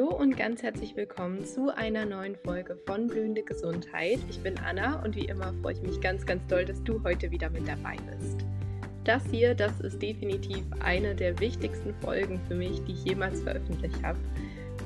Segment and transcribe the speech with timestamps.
[0.00, 4.18] Hallo und ganz herzlich willkommen zu einer neuen Folge von Blühende Gesundheit.
[4.30, 7.30] Ich bin Anna und wie immer freue ich mich ganz, ganz doll, dass du heute
[7.30, 8.38] wieder mit dabei bist.
[9.04, 14.02] Das hier, das ist definitiv eine der wichtigsten Folgen für mich, die ich jemals veröffentlicht
[14.02, 14.18] habe.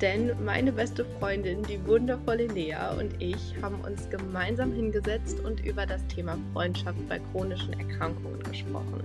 [0.01, 5.85] Denn meine beste Freundin, die wundervolle Lea und ich haben uns gemeinsam hingesetzt und über
[5.85, 9.01] das Thema Freundschaft bei chronischen Erkrankungen gesprochen.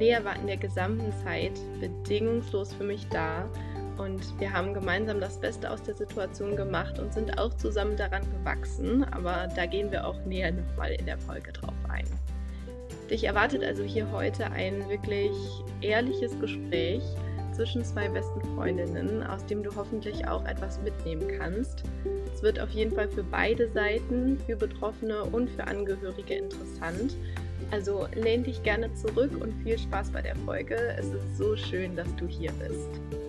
[0.00, 3.48] Lea war in der gesamten Zeit bedingungslos für mich da
[3.98, 8.22] und wir haben gemeinsam das Beste aus der Situation gemacht und sind auch zusammen daran
[8.38, 12.06] gewachsen, aber da gehen wir auch näher nochmal in der Folge drauf ein.
[13.10, 15.32] Dich erwartet also hier heute ein wirklich
[15.80, 17.02] ehrliches Gespräch
[17.54, 21.84] zwischen zwei besten Freundinnen, aus dem du hoffentlich auch etwas mitnehmen kannst.
[22.34, 27.16] Es wird auf jeden Fall für beide Seiten, für Betroffene und für Angehörige interessant.
[27.70, 30.76] Also lehn dich gerne zurück und viel Spaß bei der Folge.
[30.98, 33.23] Es ist so schön, dass du hier bist.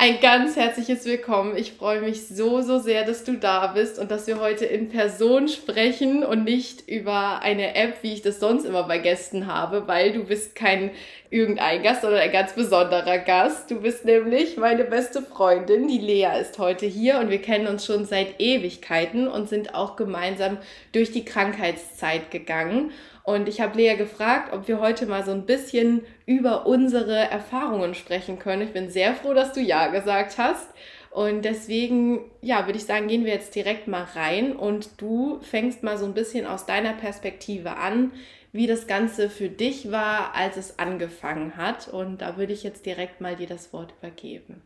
[0.00, 1.56] Ein ganz herzliches Willkommen.
[1.56, 4.90] Ich freue mich so, so sehr, dass du da bist und dass wir heute in
[4.90, 9.88] Person sprechen und nicht über eine App, wie ich das sonst immer bei Gästen habe,
[9.88, 10.92] weil du bist kein
[11.30, 13.72] irgendein Gast, sondern ein ganz besonderer Gast.
[13.72, 15.88] Du bist nämlich meine beste Freundin.
[15.88, 19.96] Die Lea ist heute hier und wir kennen uns schon seit Ewigkeiten und sind auch
[19.96, 20.58] gemeinsam
[20.92, 22.92] durch die Krankheitszeit gegangen.
[23.28, 27.94] Und ich habe Lea gefragt, ob wir heute mal so ein bisschen über unsere Erfahrungen
[27.94, 28.62] sprechen können.
[28.62, 30.66] Ich bin sehr froh, dass du Ja gesagt hast.
[31.10, 35.82] Und deswegen, ja, würde ich sagen, gehen wir jetzt direkt mal rein und du fängst
[35.82, 38.12] mal so ein bisschen aus deiner Perspektive an,
[38.52, 41.86] wie das Ganze für dich war, als es angefangen hat.
[41.86, 44.62] Und da würde ich jetzt direkt mal dir das Wort übergeben.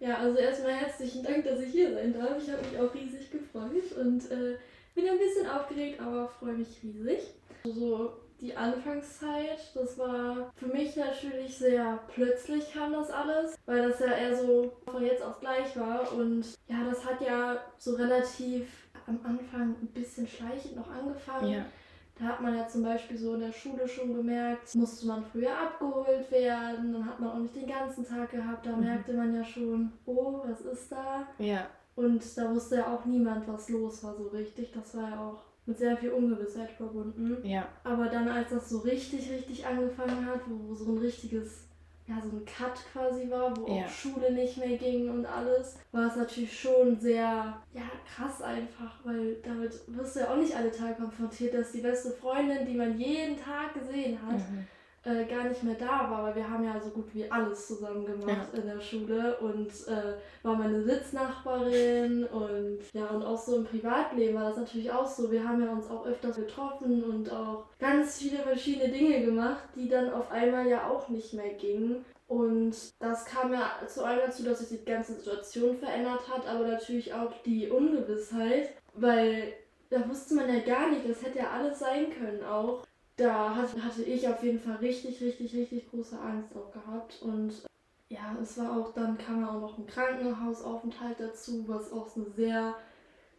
[0.00, 2.42] Ja, also erstmal herzlichen Dank, dass ich hier sein darf.
[2.42, 4.56] Ich habe mich auch riesig gefreut und äh,
[4.94, 7.18] bin ein bisschen aufgeregt, aber freue mich riesig.
[7.72, 13.98] So die Anfangszeit, das war für mich natürlich sehr plötzlich kam das alles, weil das
[14.00, 18.68] ja eher so von jetzt auf gleich war und ja, das hat ja so relativ
[19.06, 21.52] am Anfang ein bisschen schleichend noch angefangen.
[21.52, 21.64] Ja.
[22.18, 25.52] Da hat man ja zum Beispiel so in der Schule schon gemerkt, musste man früher
[25.52, 28.84] abgeholt werden, dann hat man auch nicht den ganzen Tag gehabt, da mhm.
[28.84, 31.26] merkte man ja schon, oh, was ist da?
[31.38, 31.66] Ja.
[31.94, 34.72] Und da wusste ja auch niemand, was los war so richtig.
[34.72, 37.46] Das war ja auch mit sehr viel Ungewissheit verbunden.
[37.46, 37.68] Ja.
[37.84, 41.64] Aber dann, als das so richtig, richtig angefangen hat, wo so ein richtiges,
[42.06, 43.84] ja, so ein Cut quasi war, wo ja.
[43.84, 49.04] auch Schule nicht mehr ging und alles, war es natürlich schon sehr, ja, krass einfach,
[49.04, 52.76] weil damit wirst du ja auch nicht alle Tage konfrontiert, dass die beste Freundin, die
[52.76, 54.66] man jeden Tag gesehen hat, mhm
[55.06, 58.04] äh, gar nicht mehr da war, weil wir haben ja so gut wie alles zusammen
[58.04, 58.58] gemacht ja.
[58.60, 64.34] in der Schule und äh, war meine Sitznachbarin und ja und auch so im Privatleben
[64.34, 65.30] war das natürlich auch so.
[65.30, 69.88] Wir haben ja uns auch öfters getroffen und auch ganz viele verschiedene Dinge gemacht, die
[69.88, 72.04] dann auf einmal ja auch nicht mehr gingen.
[72.26, 76.66] Und das kam ja zu allem dazu, dass sich die ganze Situation verändert hat, aber
[76.66, 79.52] natürlich auch die Ungewissheit, weil
[79.90, 82.85] da wusste man ja gar nicht, das hätte ja alles sein können auch
[83.16, 87.22] da hatte ich auf jeden Fall richtig, richtig, richtig große Angst auch gehabt.
[87.22, 87.52] Und
[88.08, 92.26] ja, es war auch, dann kam ja auch noch ein Krankenhausaufenthalt dazu, was auch eine
[92.26, 92.74] sehr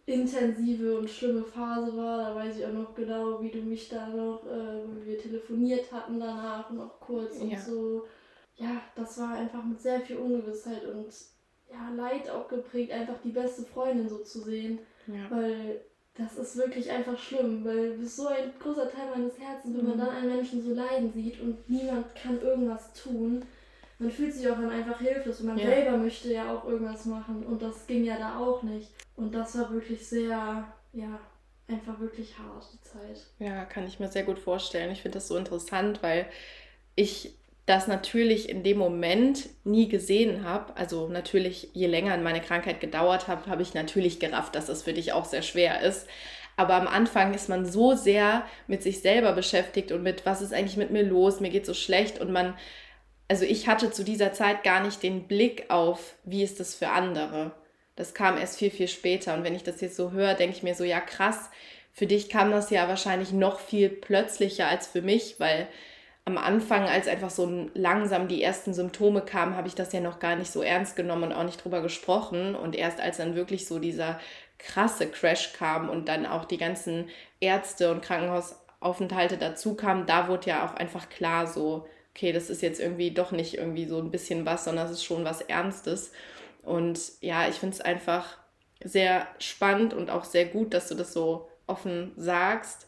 [0.07, 2.17] intensive und schlimme Phase war.
[2.17, 5.91] Da weiß ich auch noch genau, wie du mich da noch, äh, wie wir telefoniert
[5.91, 7.59] hatten danach noch kurz und ja.
[7.59, 8.05] so.
[8.55, 11.13] Ja, das war einfach mit sehr viel Ungewissheit und
[11.69, 14.79] ja, Leid auch geprägt, einfach die beste Freundin so zu sehen.
[15.05, 15.29] Ja.
[15.29, 15.81] Weil
[16.17, 19.85] das ist wirklich einfach schlimm, weil du bist so ein großer Teil meines Herzens, wenn
[19.85, 19.99] man mhm.
[19.99, 23.45] dann einen Menschen so leiden sieht und niemand kann irgendwas tun.
[23.99, 25.65] Man fühlt sich auch dann einfach hilflos und man ja.
[25.65, 28.89] selber möchte ja auch irgendwas machen und das ging ja da auch nicht.
[29.15, 31.19] Und das war wirklich sehr, ja,
[31.67, 33.25] einfach wirklich hart, die Zeit.
[33.39, 34.91] Ja, kann ich mir sehr gut vorstellen.
[34.91, 36.27] Ich finde das so interessant, weil
[36.95, 37.35] ich
[37.67, 40.75] das natürlich in dem Moment nie gesehen habe.
[40.77, 44.93] Also natürlich, je länger meine Krankheit gedauert hat, habe ich natürlich gerafft, dass das für
[44.93, 46.07] dich auch sehr schwer ist.
[46.55, 50.53] Aber am Anfang ist man so sehr mit sich selber beschäftigt und mit, was ist
[50.53, 52.57] eigentlich mit mir los, mir geht so schlecht und man,
[53.27, 56.89] also ich hatte zu dieser Zeit gar nicht den Blick auf, wie ist das für
[56.89, 57.51] andere.
[57.97, 59.33] Das kam erst viel, viel später.
[59.33, 61.49] Und wenn ich das jetzt so höre, denke ich mir so, ja krass,
[61.91, 65.67] für dich kam das ja wahrscheinlich noch viel plötzlicher als für mich, weil
[66.27, 70.19] am Anfang, als einfach so langsam die ersten Symptome kamen, habe ich das ja noch
[70.19, 72.53] gar nicht so ernst genommen und auch nicht drüber gesprochen.
[72.53, 74.19] Und erst als dann wirklich so dieser
[74.59, 77.07] krasse Crash kam und dann auch die ganzen
[77.39, 82.61] Ärzte und Krankenhausaufenthalte dazu kamen, da wurde ja auch einfach klar so, okay, das ist
[82.61, 86.11] jetzt irgendwie doch nicht irgendwie so ein bisschen was, sondern es ist schon was Ernstes.
[86.61, 88.37] Und ja, ich finde es einfach
[88.83, 92.86] sehr spannend und auch sehr gut, dass du das so offen sagst,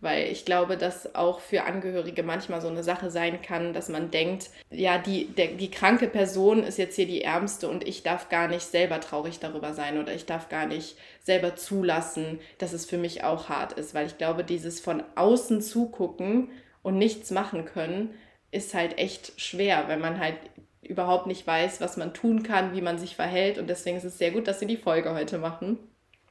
[0.00, 4.10] weil ich glaube, dass auch für Angehörige manchmal so eine Sache sein kann, dass man
[4.10, 8.28] denkt, ja, die, der, die kranke Person ist jetzt hier die Ärmste und ich darf
[8.28, 12.86] gar nicht selber traurig darüber sein oder ich darf gar nicht selber zulassen, dass es
[12.86, 16.48] für mich auch hart ist, weil ich glaube, dieses von außen zugucken
[16.82, 18.14] und nichts machen können,
[18.50, 20.36] ist halt echt schwer, wenn man halt
[20.82, 24.18] überhaupt nicht weiß, was man tun kann, wie man sich verhält und deswegen ist es
[24.18, 25.78] sehr gut, dass wir die Folge heute machen.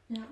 [0.09, 0.23] Ja.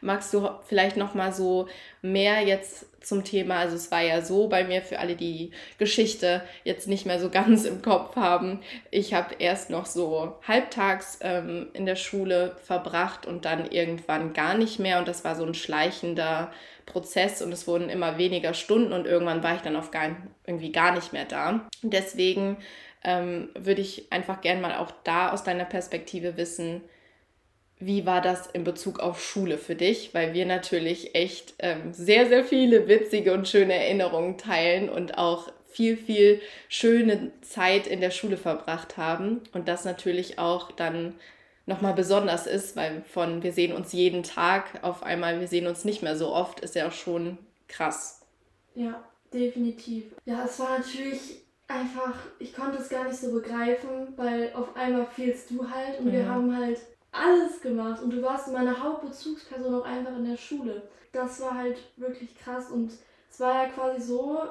[0.00, 1.68] Magst du vielleicht noch mal so
[2.02, 6.42] mehr jetzt zum Thema, also es war ja so bei mir für alle, die Geschichte
[6.64, 8.60] jetzt nicht mehr so ganz im Kopf haben.
[8.90, 14.54] Ich habe erst noch so halbtags ähm, in der Schule verbracht und dann irgendwann gar
[14.54, 16.52] nicht mehr und das war so ein schleichender
[16.86, 20.16] Prozess und es wurden immer weniger Stunden und irgendwann war ich dann auf gar,
[20.46, 21.66] irgendwie gar nicht mehr da.
[21.82, 22.58] deswegen
[23.02, 26.82] ähm, würde ich einfach gerne mal auch da aus deiner Perspektive wissen,
[27.80, 30.12] wie war das in Bezug auf Schule für dich?
[30.12, 35.50] Weil wir natürlich echt ähm, sehr, sehr viele witzige und schöne Erinnerungen teilen und auch
[35.66, 39.40] viel, viel schöne Zeit in der Schule verbracht haben.
[39.52, 41.14] Und das natürlich auch dann
[41.64, 45.84] nochmal besonders ist, weil von wir sehen uns jeden Tag auf einmal, wir sehen uns
[45.84, 48.20] nicht mehr so oft, ist ja auch schon krass.
[48.74, 50.04] Ja, definitiv.
[50.26, 55.06] Ja, es war natürlich einfach, ich konnte es gar nicht so begreifen, weil auf einmal
[55.06, 56.12] fehlst du halt und mhm.
[56.12, 56.78] wir haben halt
[57.12, 60.82] alles gemacht und du warst meine Hauptbezugsperson auch einfach in der Schule.
[61.12, 62.92] Das war halt wirklich krass und
[63.30, 64.42] es war ja quasi so,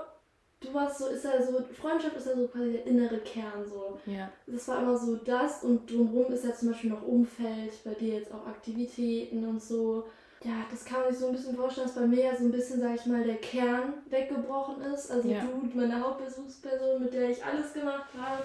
[0.59, 3.99] du warst so, ist ja so, Freundschaft ist ja so quasi der innere Kern so.
[4.05, 4.29] Ja.
[4.45, 8.15] Das war immer so das und drumherum ist ja zum Beispiel noch Umfeld, bei dir
[8.15, 10.05] jetzt auch Aktivitäten und so.
[10.43, 12.51] Ja, das kann man sich so ein bisschen vorstellen, dass bei mir ja so ein
[12.51, 15.11] bisschen, sag ich mal, der Kern weggebrochen ist.
[15.11, 15.41] Also ja.
[15.41, 18.43] du, meine Hauptbesuchsperson, mit der ich alles gemacht habe.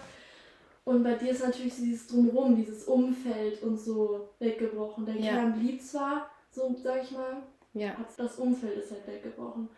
[0.84, 5.06] Und bei dir ist natürlich dieses Drumherum, dieses Umfeld und so weggebrochen.
[5.06, 5.32] Der ja.
[5.32, 7.42] Kern blieb zwar, so sag ich mal,
[7.72, 7.96] ja.
[8.16, 9.69] das Umfeld ist halt weggebrochen.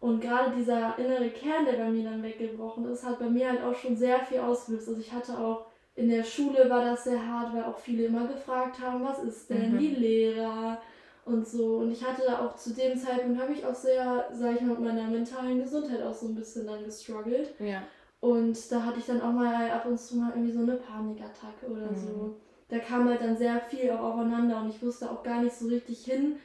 [0.00, 3.62] Und gerade dieser innere Kern, der bei mir dann weggebrochen ist, hat bei mir halt
[3.62, 4.88] auch schon sehr viel ausgelöst.
[4.88, 8.26] Also ich hatte auch in der Schule war das sehr hart, weil auch viele immer
[8.26, 9.78] gefragt haben, was ist denn mhm.
[9.78, 10.80] die Lehrer
[11.26, 11.78] und so.
[11.78, 14.70] Und ich hatte da auch zu dem Zeitpunkt, habe ich auch sehr, sag ich mal,
[14.70, 17.50] mit meiner mentalen Gesundheit auch so ein bisschen dann gestruggelt.
[17.58, 17.82] Ja.
[18.20, 21.66] Und da hatte ich dann auch mal ab und zu mal irgendwie so eine Panikattacke
[21.66, 21.96] oder mhm.
[21.96, 22.36] so.
[22.68, 25.66] Da kam halt dann sehr viel auch aufeinander und ich wusste auch gar nicht so
[25.66, 26.36] richtig hin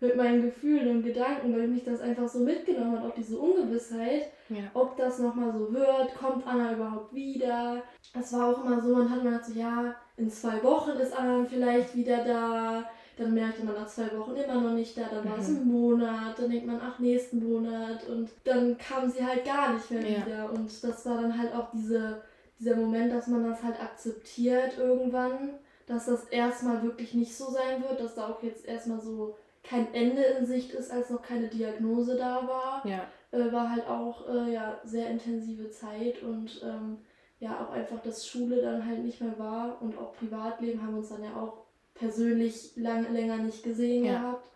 [0.00, 4.30] mit meinen Gefühlen und Gedanken, weil mich das einfach so mitgenommen hat, auch diese Ungewissheit,
[4.50, 4.64] ja.
[4.74, 7.82] ob das nochmal so wird, kommt Anna überhaupt wieder.
[8.18, 11.46] Es war auch immer so, man hat man so, ja, in zwei Wochen ist Anna
[11.48, 12.84] vielleicht wieder da
[13.16, 15.56] dann merkte man nach zwei Wochen immer noch nicht da, dann war es mhm.
[15.56, 19.90] ein Monat, dann denkt man, ach, nächsten Monat und dann kam sie halt gar nicht
[19.90, 20.26] mehr ja.
[20.26, 20.52] wieder.
[20.52, 22.22] Und das war dann halt auch diese,
[22.60, 25.54] dieser Moment, dass man das halt akzeptiert irgendwann,
[25.86, 29.92] dass das erstmal wirklich nicht so sein wird, dass da auch jetzt erstmal so kein
[29.94, 32.82] Ende in Sicht ist, als noch keine Diagnose da war.
[32.84, 33.06] Ja.
[33.32, 36.98] Äh, war halt auch äh, ja, sehr intensive Zeit und ähm,
[37.38, 41.08] ja, auch einfach, dass Schule dann halt nicht mehr war und auch Privatleben haben uns
[41.08, 41.65] dann ja auch
[41.98, 44.20] persönlich lang, länger nicht gesehen ja.
[44.20, 44.50] gehabt.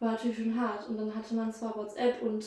[0.00, 0.88] War natürlich schon hart.
[0.88, 2.44] Und dann hatte man zwar WhatsApp und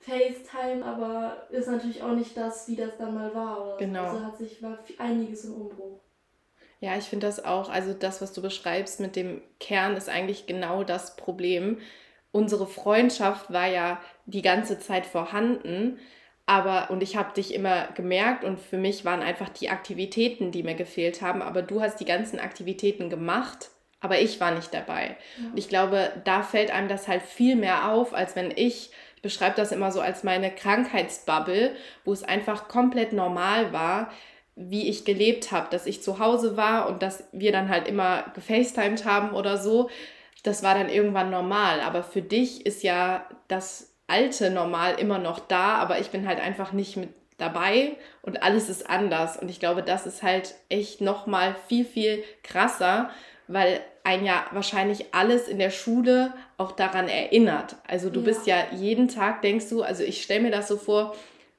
[0.00, 3.64] FaceTime, aber ist natürlich auch nicht das, wie das dann mal war.
[3.64, 4.04] Oder genau.
[4.04, 6.00] Also hat sich war einiges im Umbruch.
[6.80, 10.46] Ja, ich finde das auch, also das, was du beschreibst mit dem Kern, ist eigentlich
[10.46, 11.78] genau das Problem.
[12.30, 15.98] Unsere Freundschaft war ja die ganze Zeit vorhanden,
[16.46, 20.62] aber, und ich habe dich immer gemerkt und für mich waren einfach die Aktivitäten, die
[20.62, 25.16] mir gefehlt haben, aber du hast die ganzen Aktivitäten gemacht aber ich war nicht dabei.
[25.36, 25.50] Ja.
[25.50, 29.22] Und ich glaube, da fällt einem das halt viel mehr auf, als wenn ich, ich
[29.22, 31.74] beschreibe das immer so als meine Krankheitsbubble,
[32.04, 34.10] wo es einfach komplett normal war,
[34.54, 38.24] wie ich gelebt habe, dass ich zu Hause war und dass wir dann halt immer
[38.34, 39.88] gefacetimed haben oder so.
[40.42, 41.80] Das war dann irgendwann normal.
[41.80, 46.40] Aber für dich ist ja das alte Normal immer noch da, aber ich bin halt
[46.40, 49.36] einfach nicht mit dabei und alles ist anders.
[49.36, 53.10] Und ich glaube, das ist halt echt nochmal viel, viel krasser,
[53.48, 57.76] weil ein ja wahrscheinlich alles in der Schule auch daran erinnert.
[57.86, 58.26] Also du ja.
[58.26, 61.14] bist ja jeden Tag, denkst du, also ich stelle mir das so vor,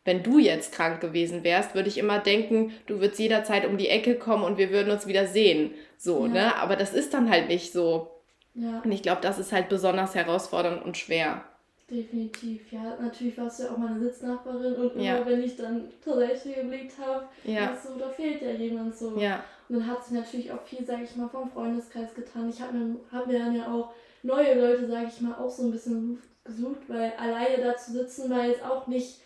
[0.05, 3.89] wenn du jetzt krank gewesen wärst, würde ich immer denken, du würdest jederzeit um die
[3.89, 5.71] Ecke kommen und wir würden uns wieder sehen.
[5.97, 6.31] So, ja.
[6.31, 6.55] ne?
[6.55, 8.09] Aber das ist dann halt nicht so.
[8.55, 8.81] Ja.
[8.83, 11.43] Und ich glaube, das ist halt besonders herausfordernd und schwer.
[11.89, 12.97] Definitiv, ja.
[13.01, 15.25] Natürlich warst du ja auch meine Sitznachbarin und immer ja.
[15.25, 17.75] wenn ich dann zur Seite geblickt habe, ja.
[17.75, 19.17] so, da fehlt ja jemand so.
[19.19, 19.43] Ja.
[19.69, 22.49] Und dann hat sich natürlich auch viel, sage ich mal, vom Freundeskreis getan.
[22.49, 25.63] Ich habe mir, hab mir dann ja auch neue Leute, sage ich mal, auch so
[25.63, 29.21] ein bisschen gesucht, weil alleine da zu sitzen war jetzt auch nicht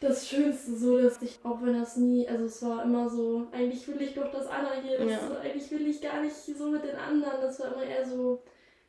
[0.00, 3.86] das Schönste, so dass ich, auch wenn das nie, also es war immer so, eigentlich
[3.88, 5.18] will ich doch das andere hier, ja.
[5.42, 8.42] eigentlich will ich gar nicht so mit den anderen, das war immer eher so,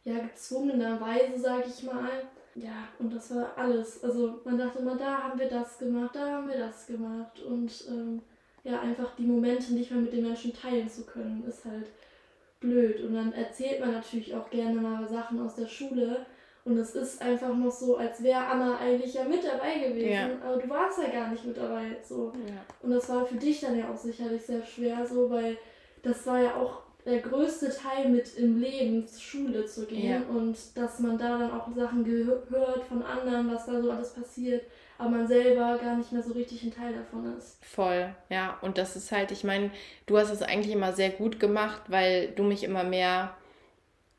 [0.04, 2.10] ja, gezwungenerweise, sage ich mal.
[2.56, 4.04] ja, und das war alles.
[4.04, 7.42] Also man dachte immer, da haben wir das gemacht, da haben wir das gemacht.
[7.42, 8.22] Und ähm,
[8.68, 11.88] ja, einfach die Momente nicht mehr mit den Menschen teilen zu können, ist halt
[12.60, 13.02] blöd.
[13.02, 16.26] Und dann erzählt man natürlich auch gerne mal Sachen aus der Schule.
[16.66, 20.12] Und es ist einfach noch so, als wäre Anna eigentlich ja mit dabei gewesen.
[20.12, 20.30] Ja.
[20.46, 21.96] Aber du warst ja gar nicht mit dabei.
[22.04, 22.34] So.
[22.46, 22.56] Ja.
[22.82, 25.58] Und das war für dich dann ja auch sicherlich sehr schwer, so, weil
[26.04, 30.12] das war ja auch der größte Teil mit im Leben, zur Schule zu gehen.
[30.12, 30.22] Ja.
[30.30, 34.64] Und dass man da dann auch Sachen gehört von anderen, was da so alles passiert
[34.98, 37.58] aber man selber gar nicht mehr so richtig ein Teil davon ist.
[37.64, 38.58] Voll, ja.
[38.62, 39.72] Und das ist halt, ich meine,
[40.06, 43.36] du hast es eigentlich immer sehr gut gemacht, weil du mich immer mehr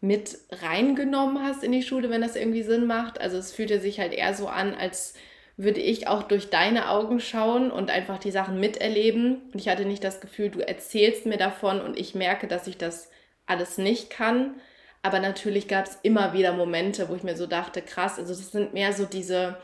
[0.00, 3.20] mit reingenommen hast in die Schule, wenn das irgendwie Sinn macht.
[3.20, 5.14] Also es fühlte sich halt eher so an, als
[5.56, 9.42] würde ich auch durch deine Augen schauen und einfach die Sachen miterleben.
[9.52, 12.78] Und ich hatte nicht das Gefühl, du erzählst mir davon und ich merke, dass ich
[12.78, 13.10] das
[13.46, 14.54] alles nicht kann.
[15.02, 18.52] Aber natürlich gab es immer wieder Momente, wo ich mir so dachte, krass, also das
[18.52, 19.56] sind mehr so diese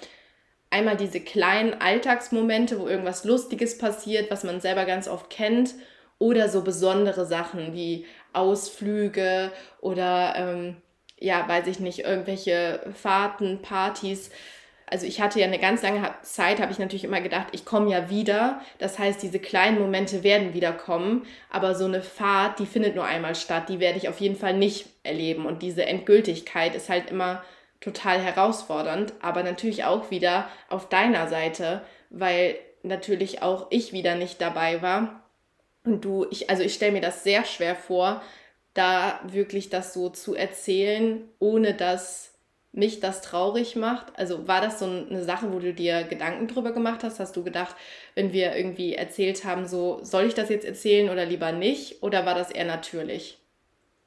[0.75, 5.75] einmal diese kleinen Alltagsmomente, wo irgendwas Lustiges passiert, was man selber ganz oft kennt,
[6.19, 10.77] oder so besondere Sachen wie Ausflüge oder ähm,
[11.19, 14.31] ja, weiß ich nicht, irgendwelche Fahrten, Partys.
[14.87, 17.91] Also ich hatte ja eine ganz lange Zeit, habe ich natürlich immer gedacht, ich komme
[17.91, 18.61] ja wieder.
[18.79, 21.25] Das heißt, diese kleinen Momente werden wiederkommen.
[21.51, 23.69] Aber so eine Fahrt, die findet nur einmal statt.
[23.69, 25.47] Die werde ich auf jeden Fall nicht erleben.
[25.47, 27.43] Und diese Endgültigkeit ist halt immer
[27.85, 34.41] total herausfordernd, aber natürlich auch wieder auf deiner Seite, weil natürlich auch ich wieder nicht
[34.41, 35.23] dabei war.
[35.85, 38.23] Und du, ich, also ich stelle mir das sehr schwer vor,
[38.73, 42.33] da wirklich das so zu erzählen, ohne dass
[42.73, 44.19] mich das traurig macht.
[44.19, 47.21] Also war das so eine Sache, wo du dir Gedanken drüber gemacht hast?
[47.21, 47.77] Hast du gedacht,
[48.15, 52.03] wenn wir irgendwie erzählt haben, so soll ich das jetzt erzählen oder lieber nicht?
[52.03, 53.39] Oder war das eher natürlich?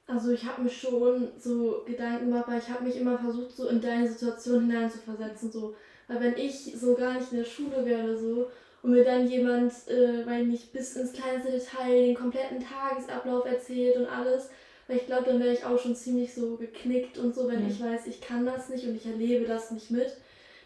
[0.08, 3.68] Also ich habe mir schon so Gedanken gemacht, weil ich habe mich immer versucht, so
[3.68, 5.52] in deine Situation hineinzuversetzen.
[5.52, 5.76] So.
[6.08, 8.50] Weil wenn ich so gar nicht in der Schule wäre so
[8.82, 13.98] und mir dann jemand, äh, weil nicht bis ins kleinste Detail den kompletten Tagesablauf erzählt
[13.98, 14.50] und alles,
[14.88, 17.70] weil ich glaube, dann wäre ich auch schon ziemlich so geknickt und so, wenn mhm.
[17.70, 20.16] ich weiß, ich kann das nicht und ich erlebe das nicht mit.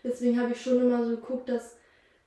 [0.03, 1.77] Deswegen habe ich schon immer so geguckt, dass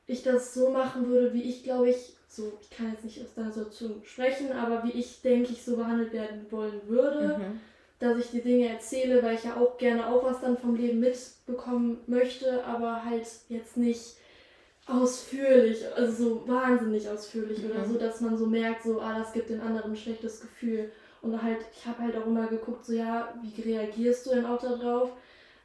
[0.09, 3.34] ich das so machen würde, wie ich, glaube ich, so, ich kann jetzt nicht aus
[3.34, 7.60] deiner Situation sprechen, aber wie ich denke, ich so behandelt werden wollen würde, mhm.
[7.98, 11.00] dass ich die Dinge erzähle, weil ich ja auch gerne auch was dann vom Leben
[11.00, 14.16] mitbekommen möchte, aber halt jetzt nicht
[14.86, 17.70] ausführlich, also so wahnsinnig ausführlich mhm.
[17.70, 20.90] oder so, dass man so merkt, so, ah, das gibt den anderen ein schlechtes Gefühl.
[21.22, 24.60] Und halt, ich habe halt auch immer geguckt, so, ja, wie reagierst du denn auch
[24.60, 25.10] darauf?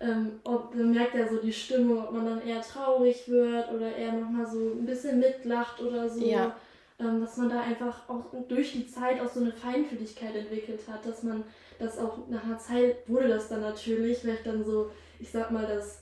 [0.01, 3.94] Ähm, ob, man merkt ja so die Stimme, ob man dann eher traurig wird oder
[3.94, 6.25] eher nochmal so ein bisschen mitlacht oder so.
[6.25, 6.56] Ja.
[7.00, 11.06] Ähm, dass man da einfach auch durch die Zeit auch so eine Feinfühligkeit entwickelt hat,
[11.06, 11.44] dass man
[11.79, 15.65] das auch nach einer Zeit wurde das dann natürlich, vielleicht dann so, ich sag mal,
[15.65, 16.01] das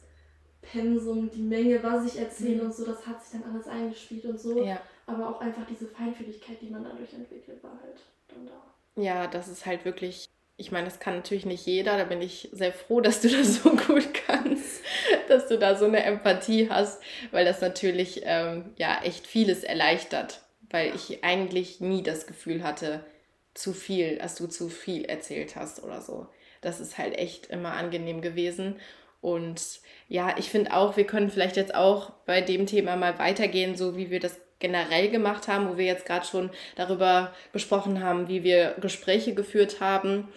[0.61, 2.67] Pensum, die Menge, was ich erzähle mhm.
[2.67, 4.63] und so, das hat sich dann alles eingespielt und so.
[4.63, 4.81] Ja.
[5.05, 9.01] Aber auch einfach diese Feinfühligkeit, die man dadurch entwickelt, war halt dann da.
[9.01, 12.49] Ja, das ist halt wirklich ich meine, das kann natürlich nicht jeder, da bin ich
[12.51, 14.81] sehr froh, dass du das so gut kannst,
[15.27, 20.41] dass du da so eine Empathie hast, weil das natürlich ähm, ja echt vieles erleichtert,
[20.69, 23.05] weil ich eigentlich nie das Gefühl hatte,
[23.53, 26.27] zu viel, dass du zu viel erzählt hast oder so.
[26.61, 28.79] Das ist halt echt immer angenehm gewesen.
[29.21, 33.75] Und ja, ich finde auch, wir können vielleicht jetzt auch bei dem Thema mal weitergehen,
[33.75, 38.27] so wie wir das generell gemacht haben, wo wir jetzt gerade schon darüber gesprochen haben,
[38.27, 40.27] wie wir Gespräche geführt haben,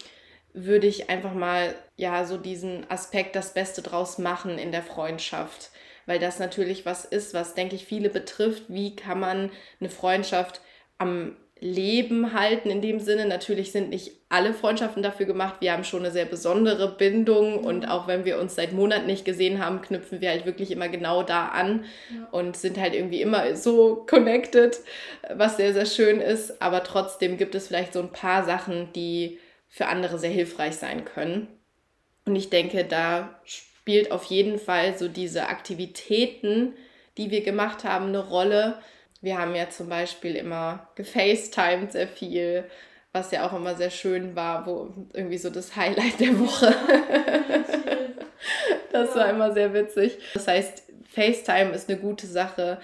[0.53, 5.71] würde ich einfach mal ja so diesen Aspekt das Beste draus machen in der Freundschaft,
[6.05, 8.65] weil das natürlich was ist, was denke ich viele betrifft.
[8.67, 10.61] Wie kann man eine Freundschaft
[10.97, 13.25] am Leben halten in dem Sinne.
[13.25, 15.55] Natürlich sind nicht alle Freundschaften dafür gemacht.
[15.59, 17.65] Wir haben schon eine sehr besondere Bindung mhm.
[17.65, 20.89] und auch wenn wir uns seit Monaten nicht gesehen haben, knüpfen wir halt wirklich immer
[20.89, 22.27] genau da an ja.
[22.31, 24.79] und sind halt irgendwie immer so connected,
[25.33, 26.61] was sehr, sehr schön ist.
[26.61, 31.05] Aber trotzdem gibt es vielleicht so ein paar Sachen, die für andere sehr hilfreich sein
[31.05, 31.47] können.
[32.25, 36.73] Und ich denke, da spielt auf jeden Fall so diese Aktivitäten,
[37.17, 38.77] die wir gemacht haben, eine Rolle
[39.21, 42.65] wir haben ja zum Beispiel immer gefacetimed sehr viel,
[43.13, 46.73] was ja auch immer sehr schön war, wo irgendwie so das Highlight der Woche.
[48.91, 50.17] das war immer sehr witzig.
[50.33, 52.79] Das heißt, FaceTime ist eine gute Sache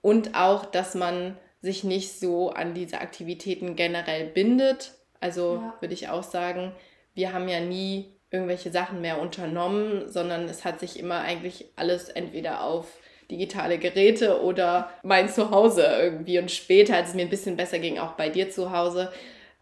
[0.00, 4.92] und auch, dass man sich nicht so an diese Aktivitäten generell bindet.
[5.20, 5.74] Also ja.
[5.80, 6.72] würde ich auch sagen,
[7.14, 12.08] wir haben ja nie irgendwelche Sachen mehr unternommen, sondern es hat sich immer eigentlich alles
[12.08, 12.86] entweder auf
[13.30, 16.38] digitale Geräte oder mein Zuhause irgendwie.
[16.38, 19.10] Und später, als es mir ein bisschen besser ging, auch bei dir zu Hause.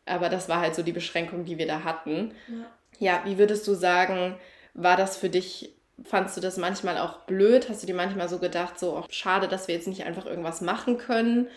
[0.06, 2.34] Aber das war halt so die Beschränkung, die wir da hatten.
[2.48, 2.66] Ja,
[2.98, 4.36] ja wie würdest du sagen,
[4.74, 7.68] war das für dich Fandst du das manchmal auch blöd?
[7.68, 10.60] Hast du dir manchmal so gedacht, so oh, schade, dass wir jetzt nicht einfach irgendwas
[10.60, 11.48] machen können?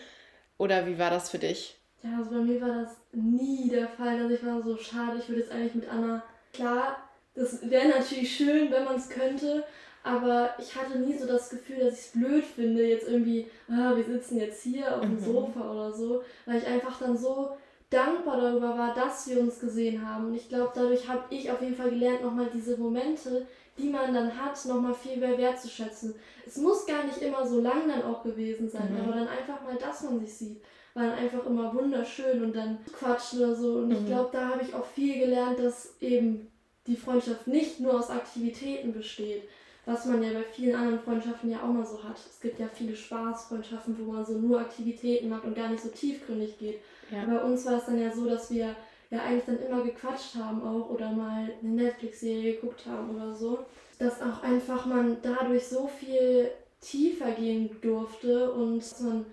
[0.58, 1.76] Oder wie war das für dich?
[2.02, 5.28] Ja, also bei mir war das nie der Fall, dass ich war so schade, ich
[5.28, 6.22] würde jetzt eigentlich mit Anna.
[6.52, 6.96] Klar,
[7.34, 9.64] das wäre natürlich schön, wenn man es könnte,
[10.04, 13.96] aber ich hatte nie so das Gefühl, dass ich es blöd finde, jetzt irgendwie, ah,
[13.96, 15.24] wir sitzen jetzt hier auf dem mhm.
[15.24, 17.56] Sofa oder so, weil ich einfach dann so
[17.90, 20.26] dankbar darüber war, dass wir uns gesehen haben.
[20.26, 23.46] Und ich glaube, dadurch habe ich auf jeden Fall gelernt, nochmal diese Momente,
[23.78, 26.14] die man dann hat, nochmal viel mehr wertzuschätzen.
[26.46, 29.00] Es muss gar nicht immer so lang dann auch gewesen sein, mhm.
[29.00, 30.60] aber dann einfach mal, dass man sich sieht,
[30.94, 33.78] war dann einfach immer wunderschön und dann quatschen oder so.
[33.78, 33.92] Und mhm.
[33.92, 36.48] ich glaube, da habe ich auch viel gelernt, dass eben
[36.86, 39.42] die Freundschaft nicht nur aus Aktivitäten besteht,
[39.86, 42.16] was man ja bei vielen anderen Freundschaften ja auch mal so hat.
[42.18, 45.88] Es gibt ja viele Spaßfreundschaften, wo man so nur Aktivitäten macht und gar nicht so
[45.88, 46.80] tiefgründig geht.
[47.10, 47.24] Ja.
[47.24, 48.74] Bei uns war es dann ja so, dass wir
[49.10, 53.60] ja eigentlich dann immer gequatscht haben auch oder mal eine Netflix-Serie geguckt haben oder so.
[53.98, 56.50] Dass auch einfach man dadurch so viel
[56.80, 59.26] tiefer gehen durfte und dass man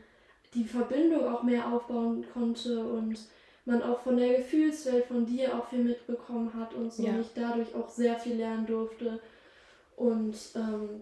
[0.53, 3.19] die Verbindung auch mehr aufbauen konnte und
[3.65, 7.11] man auch von der Gefühlswelt von dir auch viel mitbekommen hat und so ja.
[7.11, 9.19] und ich dadurch auch sehr viel lernen durfte.
[9.95, 11.01] Und ähm,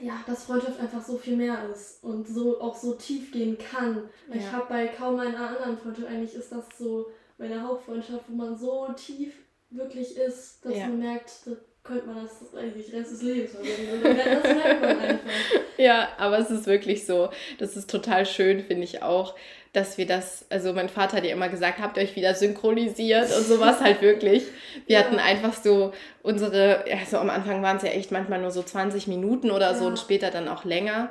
[0.00, 4.08] ja, dass Freundschaft einfach so viel mehr ist und so auch so tief gehen kann.
[4.28, 4.36] Ja.
[4.36, 7.06] Ich habe bei kaum einer anderen Freundschaft, eigentlich ist das so
[7.38, 9.34] meine Hauptfreundschaft, wo man so tief
[9.70, 10.88] wirklich ist, dass ja.
[10.88, 14.02] man merkt, da könnte man das eigentlich Rest des Lebens verbinden.
[14.02, 15.18] Das merkt man einfach.
[15.78, 17.28] Ja, aber es ist wirklich so.
[17.58, 19.34] Das ist total schön, finde ich auch,
[19.76, 23.30] dass wir das, also mein Vater hat ja immer gesagt, habt ihr euch wieder synchronisiert
[23.36, 24.44] und sowas halt wirklich.
[24.86, 25.04] Wir ja.
[25.04, 25.92] hatten einfach so
[26.22, 29.84] unsere, also am Anfang waren es ja echt manchmal nur so 20 Minuten oder so
[29.84, 31.10] und später dann auch länger.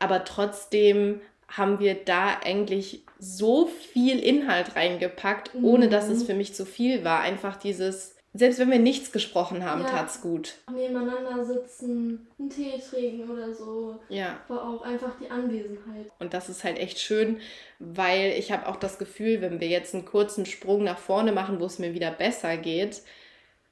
[0.00, 5.90] Aber trotzdem haben wir da eigentlich so viel Inhalt reingepackt, ohne mhm.
[5.90, 6.26] dass es mhm.
[6.26, 7.20] für mich zu viel war.
[7.20, 9.88] Einfach dieses, selbst wenn wir nichts gesprochen haben, ja.
[9.88, 10.56] tat's gut.
[10.72, 14.00] Nebeneinander sitzen, einen Tee trinken oder so.
[14.08, 14.40] Ja.
[14.48, 16.10] War auch einfach die Anwesenheit.
[16.18, 17.38] Und das ist halt echt schön,
[17.78, 21.60] weil ich habe auch das Gefühl, wenn wir jetzt einen kurzen Sprung nach vorne machen,
[21.60, 23.02] wo es mir wieder besser geht,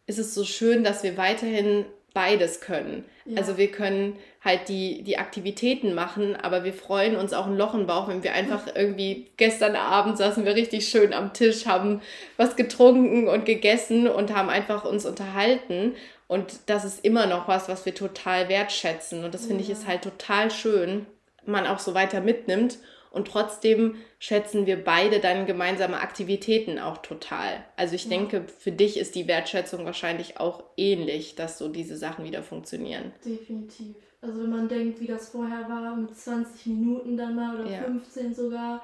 [0.06, 3.04] ist es so schön, dass wir weiterhin beides können.
[3.24, 3.38] Ja.
[3.38, 7.74] Also wir können halt die, die Aktivitäten machen, aber wir freuen uns auch ein Loch
[7.74, 12.00] im Bauch, wenn wir einfach irgendwie gestern Abend saßen wir richtig schön am Tisch, haben
[12.36, 15.94] was getrunken und gegessen und haben einfach uns unterhalten.
[16.28, 19.24] Und das ist immer noch was, was wir total wertschätzen.
[19.24, 21.06] Und das finde ich ist halt total schön,
[21.44, 22.78] man auch so weiter mitnimmt.
[23.12, 27.62] Und trotzdem schätzen wir beide dann gemeinsame Aktivitäten auch total.
[27.76, 28.10] Also ich ja.
[28.10, 33.12] denke, für dich ist die Wertschätzung wahrscheinlich auch ähnlich, dass so diese Sachen wieder funktionieren.
[33.24, 33.96] Definitiv.
[34.22, 37.82] Also wenn man denkt, wie das vorher war, mit 20 Minuten dann mal oder ja.
[37.82, 38.82] 15 sogar,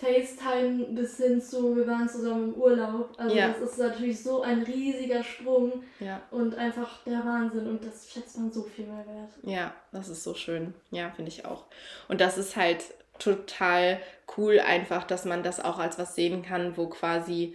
[0.00, 3.12] FaceTime bis hin zu, wir waren zusammen im Urlaub.
[3.18, 3.48] Also ja.
[3.48, 6.22] das ist natürlich so ein riesiger Sprung ja.
[6.30, 9.30] und einfach der Wahnsinn und das schätzt man so viel mehr wert.
[9.42, 10.72] Ja, das ist so schön.
[10.90, 11.64] Ja, finde ich auch.
[12.08, 12.82] Und das ist halt
[13.20, 14.00] total
[14.36, 17.54] cool einfach, dass man das auch als was sehen kann, wo quasi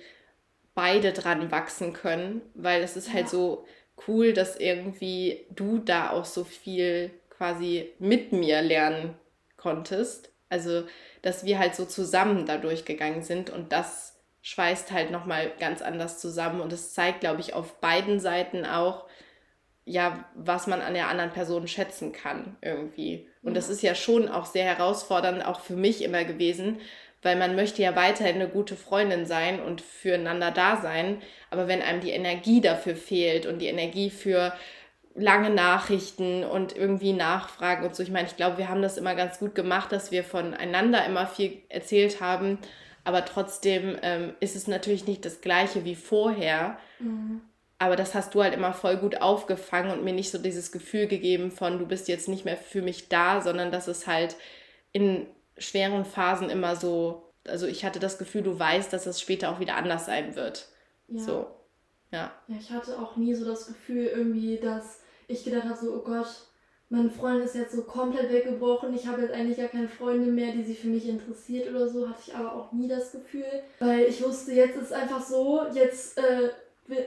[0.74, 3.22] beide dran wachsen können, weil es ist halt ja.
[3.22, 3.66] halt so
[4.08, 9.16] cool, dass irgendwie du da auch so viel quasi mit mir lernen
[9.58, 10.32] konntest.
[10.50, 10.86] Also,
[11.22, 16.20] dass wir halt so zusammen da durchgegangen sind und das schweißt halt nochmal ganz anders
[16.20, 19.08] zusammen und es zeigt, glaube ich, auf beiden Seiten auch,
[19.86, 23.28] ja, was man an der anderen Person schätzen kann irgendwie.
[23.46, 26.80] Und das ist ja schon auch sehr herausfordernd, auch für mich immer gewesen,
[27.22, 31.22] weil man möchte ja weiterhin eine gute Freundin sein und füreinander da sein.
[31.52, 34.54] Aber wenn einem die Energie dafür fehlt und die Energie für
[35.16, 38.04] lange Nachrichten und irgendwie Nachfragen und so.
[38.04, 41.26] Ich meine, ich glaube, wir haben das immer ganz gut gemacht, dass wir voneinander immer
[41.26, 42.60] viel erzählt haben.
[43.06, 46.78] Aber trotzdem ähm, ist es natürlich nicht das gleiche wie vorher.
[47.00, 47.42] Mhm.
[47.78, 51.08] Aber das hast du halt immer voll gut aufgefangen und mir nicht so dieses Gefühl
[51.08, 54.38] gegeben von, du bist jetzt nicht mehr für mich da, sondern dass es halt
[54.94, 59.52] in schweren Phasen immer so, also ich hatte das Gefühl, du weißt, dass es später
[59.52, 60.70] auch wieder anders sein wird.
[61.10, 61.20] Ja.
[61.20, 61.48] So,
[62.12, 62.32] ja.
[62.48, 66.04] Ja, ich hatte auch nie so das Gefühl irgendwie, dass ich gedacht habe, so, oh
[66.04, 66.28] Gott,
[66.90, 68.94] meine Freundin ist jetzt so komplett weggebrochen.
[68.94, 72.08] Ich habe jetzt eigentlich gar keine Freundin mehr, die sich für mich interessiert oder so.
[72.08, 73.64] Hatte ich aber auch nie das Gefühl.
[73.80, 76.50] Weil ich wusste, jetzt ist einfach so, jetzt äh,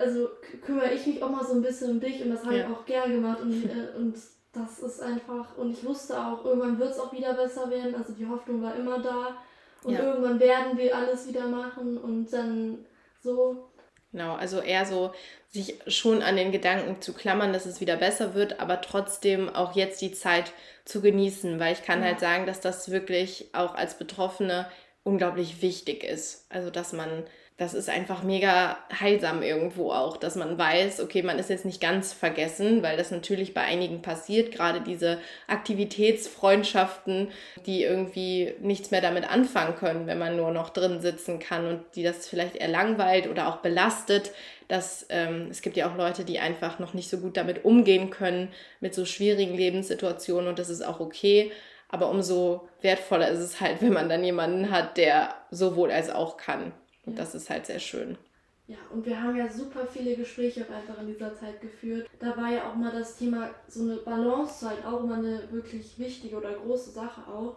[0.00, 0.28] also
[0.64, 2.64] kümmere ich mich auch mal so ein bisschen um dich und das habe ja.
[2.64, 4.16] ich auch gern gemacht und, äh, und
[4.52, 8.12] das ist einfach, und ich wusste auch, irgendwann wird es auch wieder besser werden, also
[8.12, 9.36] die Hoffnung war immer da
[9.84, 10.00] und ja.
[10.00, 12.84] irgendwann werden wir alles wieder machen und dann
[13.22, 13.70] so.
[14.10, 15.12] Genau, also eher so
[15.50, 19.76] sich schon an den Gedanken zu klammern, dass es wieder besser wird, aber trotzdem auch
[19.76, 20.52] jetzt die Zeit
[20.84, 22.06] zu genießen, weil ich kann ja.
[22.06, 24.66] halt sagen, dass das wirklich auch als Betroffene
[25.04, 26.46] unglaublich wichtig ist.
[26.50, 27.24] Also dass man
[27.58, 31.80] das ist einfach mega heilsam irgendwo auch, dass man weiß, okay, man ist jetzt nicht
[31.80, 35.18] ganz vergessen, weil das natürlich bei einigen passiert, gerade diese
[35.48, 37.32] Aktivitätsfreundschaften,
[37.66, 41.80] die irgendwie nichts mehr damit anfangen können, wenn man nur noch drin sitzen kann und
[41.96, 44.30] die das vielleicht eher langweilt oder auch belastet.
[44.68, 48.10] Dass, ähm, es gibt ja auch Leute, die einfach noch nicht so gut damit umgehen
[48.10, 51.50] können, mit so schwierigen Lebenssituationen und das ist auch okay.
[51.88, 56.36] Aber umso wertvoller ist es halt, wenn man dann jemanden hat, der sowohl als auch
[56.36, 56.72] kann.
[57.08, 57.24] Und ja.
[57.24, 58.18] das ist halt sehr schön.
[58.66, 62.06] Ja, und wir haben ja super viele Gespräche auch einfach in dieser Zeit geführt.
[62.20, 65.98] Da war ja auch mal das Thema, so eine Balance halt auch immer eine wirklich
[65.98, 67.56] wichtige oder große Sache auch.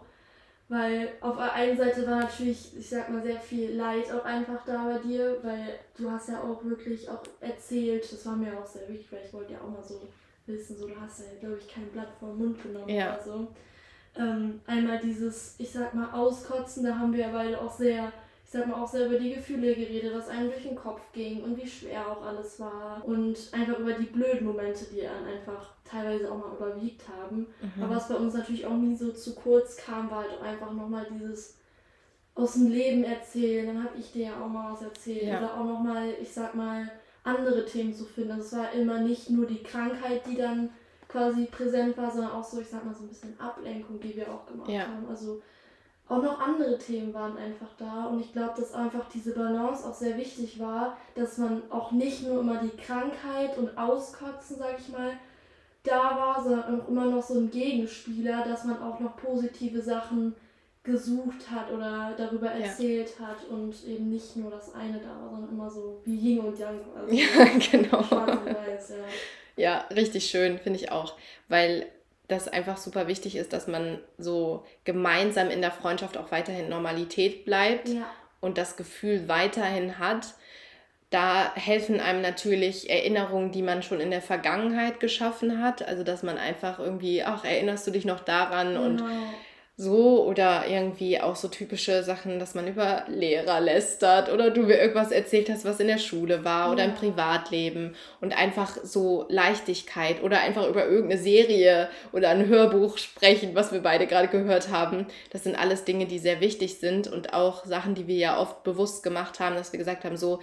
[0.70, 4.64] Weil auf der einen Seite war natürlich, ich sag mal, sehr viel Leid auch einfach
[4.64, 8.66] da bei dir, weil du hast ja auch wirklich auch erzählt, das war mir auch
[8.66, 10.00] sehr wichtig, weil ich wollte ja auch mal so
[10.46, 13.12] wissen, so du hast ja, glaube ich, kein Blatt vor den Mund genommen ja.
[13.12, 13.48] oder so.
[14.16, 18.10] Ähm, einmal dieses, ich sag mal, Auskotzen, da haben wir ja beide auch sehr
[18.52, 21.56] sag mal, auch sehr über die Gefühle geredet, was einem durch den Kopf ging und
[21.56, 23.02] wie schwer auch alles war.
[23.04, 27.46] Und einfach über die blöden Momente, die dann einfach teilweise auch mal überwiegt haben.
[27.60, 27.82] Mhm.
[27.82, 30.72] Aber was bei uns natürlich auch nie so zu kurz kam, war halt auch einfach
[30.72, 31.56] nochmal dieses
[32.34, 33.66] aus dem Leben erzählen.
[33.66, 35.24] Dann habe ich dir ja auch mal was erzählt.
[35.24, 35.38] Ja.
[35.38, 36.90] Oder auch nochmal, ich sag mal,
[37.24, 38.32] andere Themen zu finden.
[38.32, 40.70] Also es war immer nicht nur die Krankheit, die dann
[41.08, 44.32] quasi präsent war, sondern auch so, ich sag mal, so ein bisschen Ablenkung, die wir
[44.32, 44.86] auch gemacht ja.
[44.88, 45.06] haben.
[45.08, 45.42] Also
[46.08, 49.94] auch noch andere Themen waren einfach da und ich glaube, dass einfach diese Balance auch
[49.94, 54.88] sehr wichtig war, dass man auch nicht nur immer die Krankheit und Auskotzen, sag ich
[54.88, 55.12] mal,
[55.84, 60.34] da war, sondern auch immer noch so ein Gegenspieler, dass man auch noch positive Sachen
[60.84, 63.28] gesucht hat oder darüber erzählt ja.
[63.28, 66.58] hat und eben nicht nur das eine da war, sondern immer so wie Yin und
[66.58, 66.80] Yang.
[66.94, 67.26] Also ja,
[67.70, 67.98] genau.
[68.10, 68.96] Weiß, ja.
[69.56, 71.16] ja, richtig schön, finde ich auch.
[71.48, 71.86] Weil
[72.28, 77.44] das einfach super wichtig ist, dass man so gemeinsam in der Freundschaft auch weiterhin Normalität
[77.44, 78.06] bleibt ja.
[78.40, 80.34] und das Gefühl weiterhin hat.
[81.10, 85.86] Da helfen einem natürlich Erinnerungen, die man schon in der Vergangenheit geschaffen hat.
[85.86, 88.68] Also, dass man einfach irgendwie, ach, erinnerst du dich noch daran?
[88.68, 88.84] Genau.
[88.84, 89.02] Und
[89.82, 94.78] so oder irgendwie auch so typische Sachen, dass man über Lehrer lästert oder du mir
[94.78, 100.22] irgendwas erzählt hast, was in der Schule war oder im Privatleben und einfach so Leichtigkeit
[100.22, 105.06] oder einfach über irgendeine Serie oder ein Hörbuch sprechen, was wir beide gerade gehört haben.
[105.30, 108.62] Das sind alles Dinge, die sehr wichtig sind und auch Sachen, die wir ja oft
[108.62, 110.38] bewusst gemacht haben, dass wir gesagt haben, so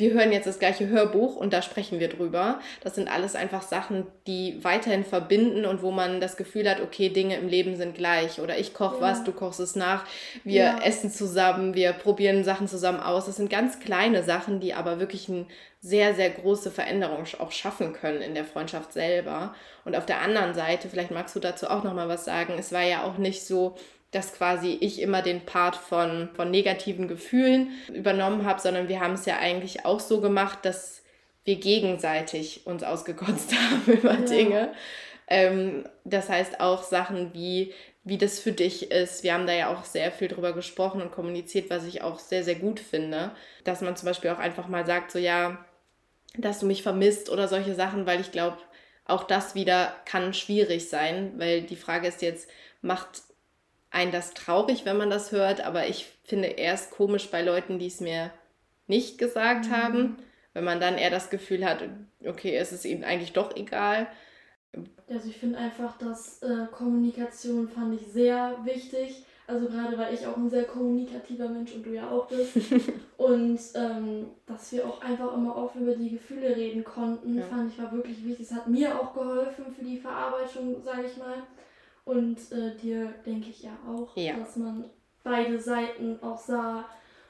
[0.00, 2.60] wir hören jetzt das gleiche Hörbuch und da sprechen wir drüber.
[2.82, 7.10] Das sind alles einfach Sachen, die weiterhin verbinden und wo man das Gefühl hat, okay,
[7.10, 8.40] Dinge im Leben sind gleich.
[8.40, 9.02] Oder ich koche ja.
[9.02, 10.04] was, du kochst es nach.
[10.42, 10.78] Wir ja.
[10.82, 13.26] essen zusammen, wir probieren Sachen zusammen aus.
[13.26, 15.46] Das sind ganz kleine Sachen, die aber wirklich eine
[15.80, 19.54] sehr, sehr große Veränderung auch schaffen können in der Freundschaft selber.
[19.84, 22.82] Und auf der anderen Seite, vielleicht magst du dazu auch nochmal was sagen, es war
[22.82, 23.76] ja auch nicht so,
[24.10, 29.14] dass quasi ich immer den Part von, von negativen Gefühlen übernommen habe, sondern wir haben
[29.14, 31.02] es ja eigentlich auch so gemacht, dass
[31.44, 34.20] wir gegenseitig uns ausgekotzt haben über ja.
[34.20, 34.72] Dinge.
[35.28, 39.22] Ähm, das heißt auch Sachen wie, wie das für dich ist.
[39.22, 42.42] Wir haben da ja auch sehr viel drüber gesprochen und kommuniziert, was ich auch sehr,
[42.42, 43.30] sehr gut finde.
[43.62, 45.64] Dass man zum Beispiel auch einfach mal sagt, so ja,
[46.36, 48.58] dass du mich vermisst oder solche Sachen, weil ich glaube,
[49.04, 52.48] auch das wieder kann schwierig sein, weil die Frage ist jetzt,
[52.80, 53.22] macht
[53.90, 57.88] ein das traurig, wenn man das hört, aber ich finde erst komisch bei Leuten, die
[57.88, 58.30] es mir
[58.86, 59.76] nicht gesagt mhm.
[59.76, 60.16] haben,
[60.54, 61.82] wenn man dann eher das Gefühl hat,
[62.24, 64.06] okay, es ist ihnen eigentlich doch egal.
[65.08, 69.24] Also ich finde einfach, dass äh, Kommunikation fand ich sehr wichtig.
[69.48, 72.56] Also gerade weil ich auch ein sehr kommunikativer Mensch und du ja auch bist.
[73.16, 77.44] und ähm, dass wir auch einfach immer offen über die Gefühle reden konnten, ja.
[77.46, 78.46] fand ich war wirklich wichtig.
[78.46, 81.42] Es hat mir auch geholfen für die Verarbeitung, sage ich mal.
[82.04, 84.36] Und äh, dir denke ich ja auch, ja.
[84.36, 84.88] dass man
[85.22, 86.84] beide Seiten auch sah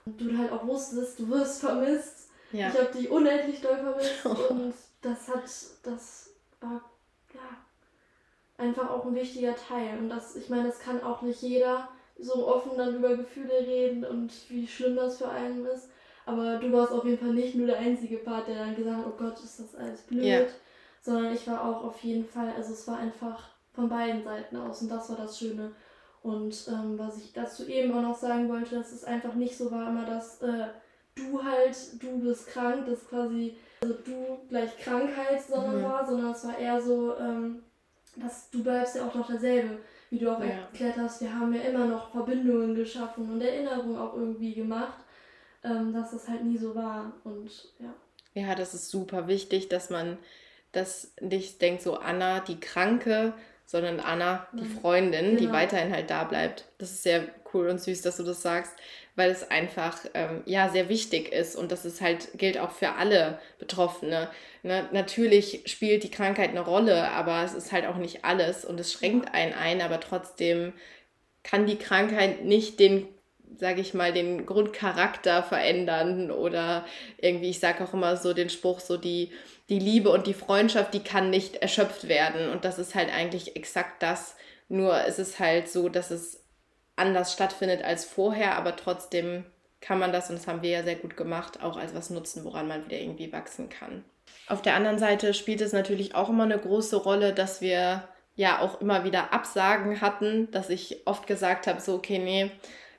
[0.07, 2.31] und du halt auch wusstest, du wirst vermisst.
[2.53, 2.69] Ja.
[2.69, 4.51] Ich habe dich unendlich doll vermisst oh.
[4.55, 5.45] und das hat,
[5.83, 6.31] das
[6.61, 6.83] war
[7.35, 7.41] ja
[8.59, 9.99] einfach auch ein wichtiger Teil.
[9.99, 14.05] Und das, ich meine, das kann auch nicht jeder so offen dann über Gefühle reden
[14.05, 15.89] und wie schlimm das für einen ist.
[16.27, 19.07] Aber du warst auf jeden Fall nicht nur der einzige Part, der dann gesagt hat,
[19.07, 20.25] oh Gott, ist das alles blöd.
[20.25, 20.41] Ja.
[21.01, 24.83] Sondern ich war auch auf jeden Fall, also es war einfach von beiden Seiten aus.
[24.83, 25.73] Und das war das Schöne.
[26.23, 29.71] Und ähm, was ich dazu eben auch noch sagen wollte, dass es einfach nicht so
[29.71, 30.67] war, immer, dass äh,
[31.15, 35.85] du halt, du bist krank, dass quasi also du gleich Krankheit, sondern mhm.
[35.85, 37.63] war, sondern es war eher so, ähm,
[38.17, 39.79] dass du bleibst ja auch noch derselbe,
[40.11, 40.47] wie du auch ja.
[40.47, 41.23] erklärt hast.
[41.23, 44.99] Wir haben ja immer noch Verbindungen geschaffen und Erinnerungen auch irgendwie gemacht,
[45.65, 47.13] ähm, dass das halt nie so war.
[47.25, 47.95] Und ja.
[48.35, 50.19] Ja, das ist super wichtig, dass man
[50.73, 53.33] das nicht denkt, so Anna, die Kranke,
[53.71, 55.39] sondern Anna, die Freundin, genau.
[55.39, 56.65] die weiterhin halt da bleibt.
[56.79, 58.73] Das ist sehr cool und süß, dass du das sagst,
[59.15, 62.97] weil es einfach ähm, ja sehr wichtig ist und das ist halt gilt auch für
[62.97, 64.29] alle Betroffene.
[64.65, 64.89] Ne?
[64.91, 68.93] Natürlich spielt die Krankheit eine Rolle, aber es ist halt auch nicht alles und es
[68.93, 70.73] schränkt einen ein, aber trotzdem
[71.45, 73.07] kann die Krankheit nicht den
[73.61, 76.85] sage ich mal, den Grundcharakter verändern oder
[77.19, 79.31] irgendwie, ich sage auch immer so den Spruch, so die,
[79.69, 82.51] die Liebe und die Freundschaft, die kann nicht erschöpft werden.
[82.51, 84.37] Und das ist halt eigentlich exakt das.
[84.69, 86.45] Nur ist es halt so, dass es
[86.97, 89.45] anders stattfindet als vorher, aber trotzdem
[89.81, 92.45] kann man das, und das haben wir ja sehr gut gemacht, auch als was nutzen,
[92.45, 94.05] woran man wieder irgendwie wachsen kann.
[94.47, 98.61] Auf der anderen Seite spielt es natürlich auch immer eine große Rolle, dass wir ja
[98.61, 102.51] auch immer wieder Absagen hatten, dass ich oft gesagt habe, so, okay, nee,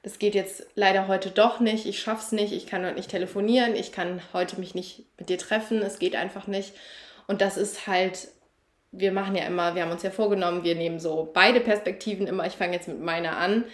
[0.04, 3.76] das geht jetzt leider heute doch nicht, ich schaff's nicht, ich kann heute nicht telefonieren,
[3.76, 6.74] ich kann heute mich nicht mit dir treffen, es geht einfach nicht.
[7.28, 8.30] Und das ist halt,
[8.92, 12.48] wir machen ja immer, wir haben uns ja vorgenommen, wir nehmen so beide Perspektiven immer,
[12.48, 13.66] ich fange jetzt mit meiner an.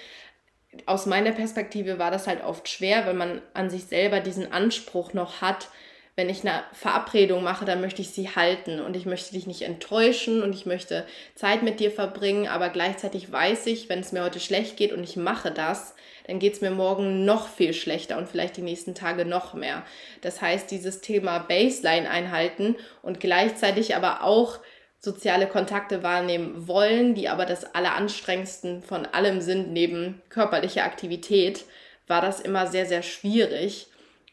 [0.86, 5.14] Aus meiner Perspektive war das halt oft schwer, wenn man an sich selber diesen Anspruch
[5.14, 5.70] noch hat,
[6.18, 9.62] wenn ich eine Verabredung mache, dann möchte ich sie halten und ich möchte dich nicht
[9.62, 14.24] enttäuschen und ich möchte Zeit mit dir verbringen, aber gleichzeitig weiß ich, wenn es mir
[14.24, 15.94] heute schlecht geht und ich mache das,
[16.26, 19.86] dann geht es mir morgen noch viel schlechter und vielleicht die nächsten Tage noch mehr.
[20.22, 24.60] Das heißt, dieses Thema Baseline einhalten und gleichzeitig aber auch
[25.00, 31.66] soziale Kontakte wahrnehmen wollen, die aber das Alleranstrengendsten von allem sind, neben körperlicher Aktivität,
[32.08, 33.86] war das immer sehr, sehr schwierig.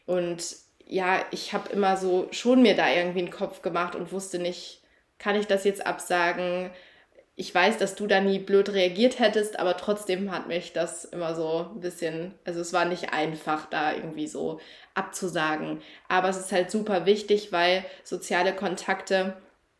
[0.07, 4.39] Und ja, ich habe immer so schon mir da irgendwie einen Kopf gemacht und wusste
[4.39, 4.81] nicht,
[5.17, 6.71] kann ich das jetzt absagen?
[7.37, 11.35] ich weiß, dass du da nie blöd reagiert hättest, aber trotzdem hat mich das immer
[11.35, 14.61] so ein bisschen, also es war nicht einfach, da irgendwie so
[14.93, 15.81] abzusagen.
[16.07, 19.35] Aber es ist halt super wichtig, weil soziale Kontakte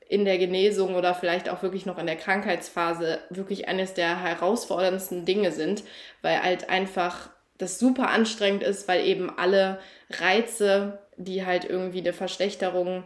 [0.07, 5.25] in der Genesung oder vielleicht auch wirklich noch in der Krankheitsphase wirklich eines der herausforderndsten
[5.25, 5.83] Dinge sind,
[6.21, 12.13] weil halt einfach das super anstrengend ist, weil eben alle Reize, die halt irgendwie eine
[12.13, 13.03] Verschlechterung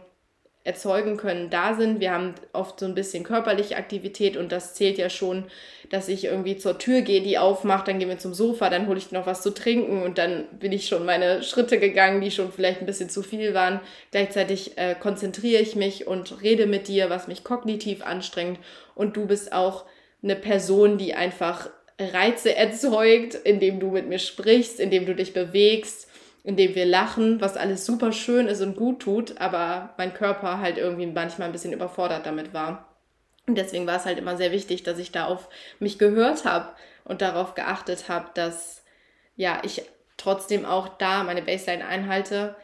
[0.62, 2.00] erzeugen können, da sind.
[2.00, 5.44] Wir haben oft so ein bisschen körperliche Aktivität und das zählt ja schon,
[5.88, 8.98] dass ich irgendwie zur Tür gehe, die aufmacht, dann gehen wir zum Sofa, dann hole
[8.98, 12.52] ich noch was zu trinken und dann bin ich schon meine Schritte gegangen, die schon
[12.52, 13.80] vielleicht ein bisschen zu viel waren.
[14.10, 18.58] Gleichzeitig äh, konzentriere ich mich und rede mit dir, was mich kognitiv anstrengt
[18.94, 19.86] und du bist auch
[20.22, 26.10] eine Person, die einfach Reize erzeugt, indem du mit mir sprichst, indem du dich bewegst
[26.42, 30.58] in dem wir lachen, was alles super schön ist und gut tut, aber mein Körper
[30.58, 32.96] halt irgendwie manchmal ein bisschen überfordert damit war.
[33.46, 35.48] Und deswegen war es halt immer sehr wichtig, dass ich da auf
[35.80, 36.68] mich gehört habe
[37.04, 38.84] und darauf geachtet habe, dass
[39.36, 39.82] ja, ich
[40.16, 42.54] trotzdem auch da meine Baseline einhalte.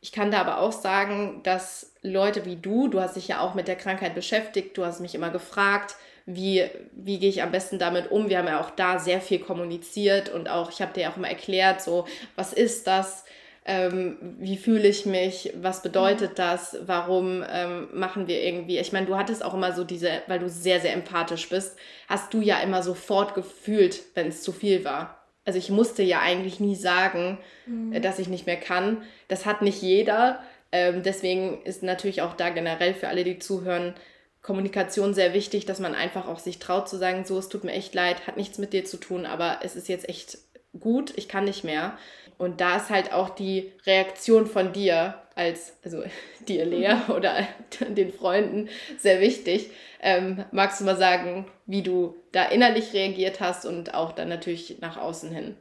[0.00, 3.54] Ich kann da aber auch sagen, dass Leute wie du, du hast dich ja auch
[3.54, 5.96] mit der Krankheit beschäftigt, du hast mich immer gefragt,
[6.26, 8.28] wie, wie gehe ich am besten damit um.
[8.28, 11.28] Wir haben ja auch da sehr viel kommuniziert und auch, ich habe dir auch immer
[11.28, 12.06] erklärt, so,
[12.36, 13.24] was ist das?
[13.66, 16.36] Ähm, wie fühle ich mich, was bedeutet mhm.
[16.36, 20.38] das, warum ähm, machen wir irgendwie, ich meine, du hattest auch immer so diese, weil
[20.38, 24.84] du sehr, sehr empathisch bist, hast du ja immer sofort gefühlt, wenn es zu viel
[24.84, 25.24] war.
[25.46, 28.00] Also ich musste ja eigentlich nie sagen, mhm.
[28.02, 29.02] dass ich nicht mehr kann.
[29.28, 30.40] Das hat nicht jeder.
[30.72, 33.94] Ähm, deswegen ist natürlich auch da generell für alle, die zuhören,
[34.44, 37.72] Kommunikation sehr wichtig, dass man einfach auch sich traut zu sagen, so, es tut mir
[37.72, 40.36] echt leid, hat nichts mit dir zu tun, aber es ist jetzt echt
[40.78, 41.96] gut, ich kann nicht mehr.
[42.36, 46.04] Und da ist halt auch die Reaktion von dir als, also
[46.48, 47.14] dir Lea mhm.
[47.14, 47.38] oder
[47.88, 49.70] den Freunden sehr wichtig.
[50.00, 54.78] Ähm, magst du mal sagen, wie du da innerlich reagiert hast und auch dann natürlich
[54.80, 55.56] nach außen hin?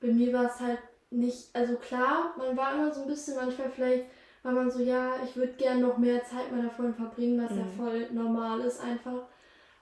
[0.00, 0.78] Bei mir war es halt
[1.10, 4.04] nicht, also klar, man war immer so ein bisschen manchmal vielleicht
[4.42, 7.52] war man so, ja, ich würde gerne noch mehr Zeit mit meiner Freundin verbringen, was
[7.52, 7.58] mhm.
[7.58, 9.22] ja voll normal ist einfach.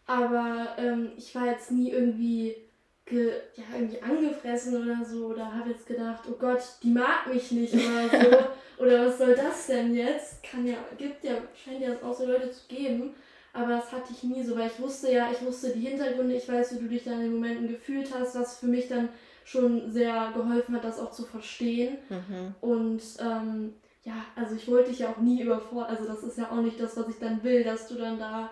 [0.06, 2.56] Aber ähm, ich war jetzt nie irgendwie,
[3.04, 7.52] ge, ja, irgendwie angefressen oder so oder habe jetzt gedacht, oh Gott, die mag mich
[7.52, 8.08] nicht oder
[8.78, 8.82] so.
[8.82, 10.42] oder was soll das denn jetzt?
[10.42, 13.14] Kann ja, gibt ja, scheint ja auch so Leute zu geben.
[13.52, 16.48] Aber das hatte ich nie so, weil ich wusste ja, ich wusste die Hintergründe, ich
[16.48, 19.08] weiß, wie du dich dann in den Momenten gefühlt hast, was für mich dann
[19.44, 21.96] schon sehr geholfen hat, das auch zu verstehen.
[22.08, 22.54] Mhm.
[22.60, 23.74] Und ähm,
[24.08, 25.96] ja, also ich wollte dich ja auch nie überfordern.
[25.96, 28.50] Also das ist ja auch nicht das, was ich dann will, dass du dann da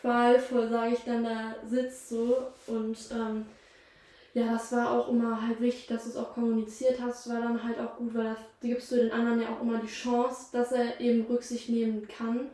[0.00, 2.36] qualvoll, sage ich, dann da sitzt so.
[2.66, 3.46] Und ähm,
[4.34, 7.30] ja, das war auch immer halt wichtig, dass du es auch kommuniziert hast.
[7.30, 9.86] War dann halt auch gut, weil das gibst du den anderen ja auch immer die
[9.86, 12.50] Chance, dass er eben Rücksicht nehmen kann.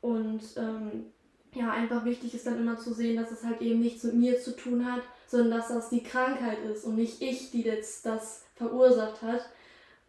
[0.00, 1.12] Und ähm,
[1.54, 4.40] ja, einfach wichtig ist dann immer zu sehen, dass es halt eben nichts mit mir
[4.40, 8.46] zu tun hat, sondern dass das die Krankheit ist und nicht ich, die jetzt das
[8.56, 9.42] verursacht hat.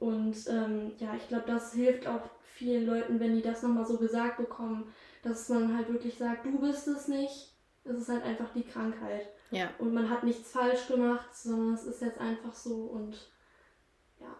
[0.04, 3.98] Und ähm, ja, ich glaube, das hilft auch vielen Leuten, wenn die das nochmal so
[3.98, 7.54] gesagt bekommen, dass man halt wirklich sagt, du bist es nicht,
[7.86, 9.30] Es ist halt einfach die Krankheit.
[9.52, 9.70] Ja.
[9.78, 13.16] Und man hat nichts falsch gemacht, sondern es ist jetzt einfach so und
[14.20, 14.36] ja.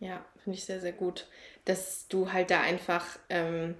[0.00, 1.28] Ja, finde ich sehr, sehr gut,
[1.66, 3.76] dass du halt da einfach ähm,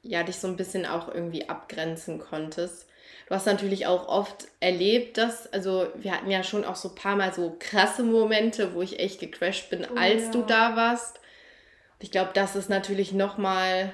[0.00, 2.88] ja, dich so ein bisschen auch irgendwie abgrenzen konntest.
[3.28, 6.94] Du hast natürlich auch oft erlebt, dass, also wir hatten ja schon auch so ein
[6.94, 10.30] paar Mal so krasse Momente, wo ich echt gecrashed bin, oh, als ja.
[10.32, 11.16] du da warst.
[11.16, 13.92] Und ich glaube, das ist natürlich nochmal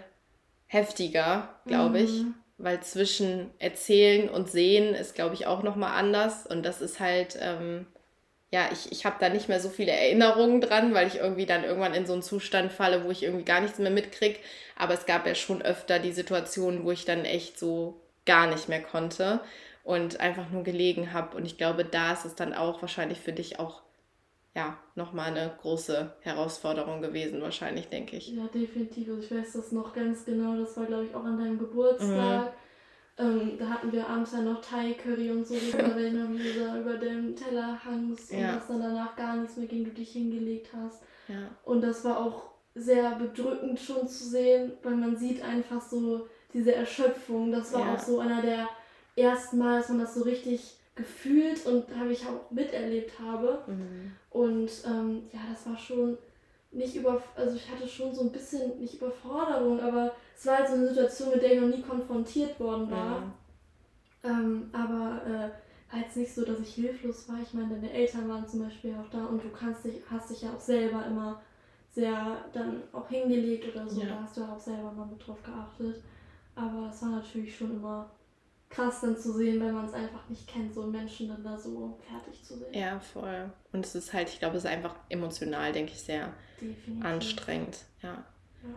[0.67, 2.05] heftiger, glaube mhm.
[2.05, 2.25] ich
[2.59, 6.47] weil zwischen Erzählen und Sehen ist, glaube ich, auch nochmal anders.
[6.47, 7.87] Und das ist halt, ähm,
[8.51, 11.65] ja, ich, ich habe da nicht mehr so viele Erinnerungen dran, weil ich irgendwie dann
[11.65, 14.39] irgendwann in so einen Zustand falle, wo ich irgendwie gar nichts mehr mitkriege.
[14.77, 18.69] Aber es gab ja schon öfter die Situationen, wo ich dann echt so gar nicht
[18.69, 19.41] mehr konnte
[19.85, 21.37] und einfach nur gelegen habe.
[21.37, 23.83] Und ich glaube, da ist es dann auch wahrscheinlich für dich auch
[24.57, 28.29] ja, nochmal eine große Herausforderung gewesen, wahrscheinlich, denke ich.
[28.29, 29.09] Ja, definitiv.
[29.09, 30.57] Also ich weiß das noch ganz genau.
[30.57, 32.47] Das war, glaube ich, auch an deinem Geburtstag.
[32.47, 32.57] Mhm.
[33.19, 37.37] Ähm, da hatten wir abends ja noch Thai-Curry und so, wenn du da über dem
[37.37, 38.39] Teller hangst ja.
[38.39, 41.03] und dass dann danach gar nichts mehr ging, du dich hingelegt hast.
[41.29, 41.51] Ja.
[41.65, 46.75] Und das war auch sehr bedrückend schon zu sehen, weil man sieht einfach so diese
[46.75, 47.53] Erschöpfung.
[47.53, 47.95] Das war ja.
[47.95, 48.69] auch so einer der
[49.15, 53.63] ersten Mal, dass man das so richtig gefühlt und habe ich auch miterlebt habe.
[53.67, 54.13] Mhm.
[54.31, 56.17] Und ähm, ja, das war schon
[56.73, 60.69] nicht über, also ich hatte schon so ein bisschen, nicht Überforderung, aber es war halt
[60.69, 63.21] so eine Situation, mit der ich noch nie konfrontiert worden war.
[63.21, 63.33] Mhm.
[64.25, 67.37] Ähm, aber äh, war jetzt nicht so, dass ich hilflos war.
[67.43, 70.43] Ich meine, deine Eltern waren zum Beispiel auch da und du kannst dich, hast dich
[70.43, 71.41] ja auch selber immer
[71.93, 74.01] sehr dann auch hingelegt oder so.
[74.01, 74.09] Ja.
[74.09, 76.03] Da hast du auch selber mal mit drauf geachtet.
[76.57, 78.11] Aber es war natürlich schon immer
[78.69, 81.99] krass dann zu sehen, wenn man es einfach nicht kennt, so Menschen dann da so
[82.11, 82.75] fertig zu sehen.
[82.75, 83.51] Ja, voll.
[83.73, 87.05] Und es ist halt, ich glaube, es ist einfach emotional, denke ich, sehr Definitiv.
[87.05, 87.79] anstrengend.
[88.03, 88.25] Ja.
[88.63, 88.75] ja.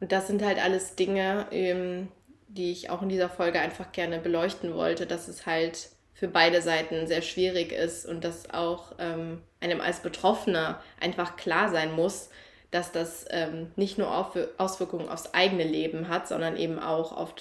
[0.00, 2.08] Und das sind halt alles Dinge, ähm,
[2.48, 6.60] die ich auch in dieser Folge einfach gerne beleuchten wollte, dass es halt für beide
[6.60, 12.28] Seiten sehr schwierig ist und dass auch ähm, einem als Betroffener einfach klar sein muss,
[12.72, 17.34] dass das ähm, nicht nur Auswirkungen aufs eigene Leben hat, sondern eben auch auf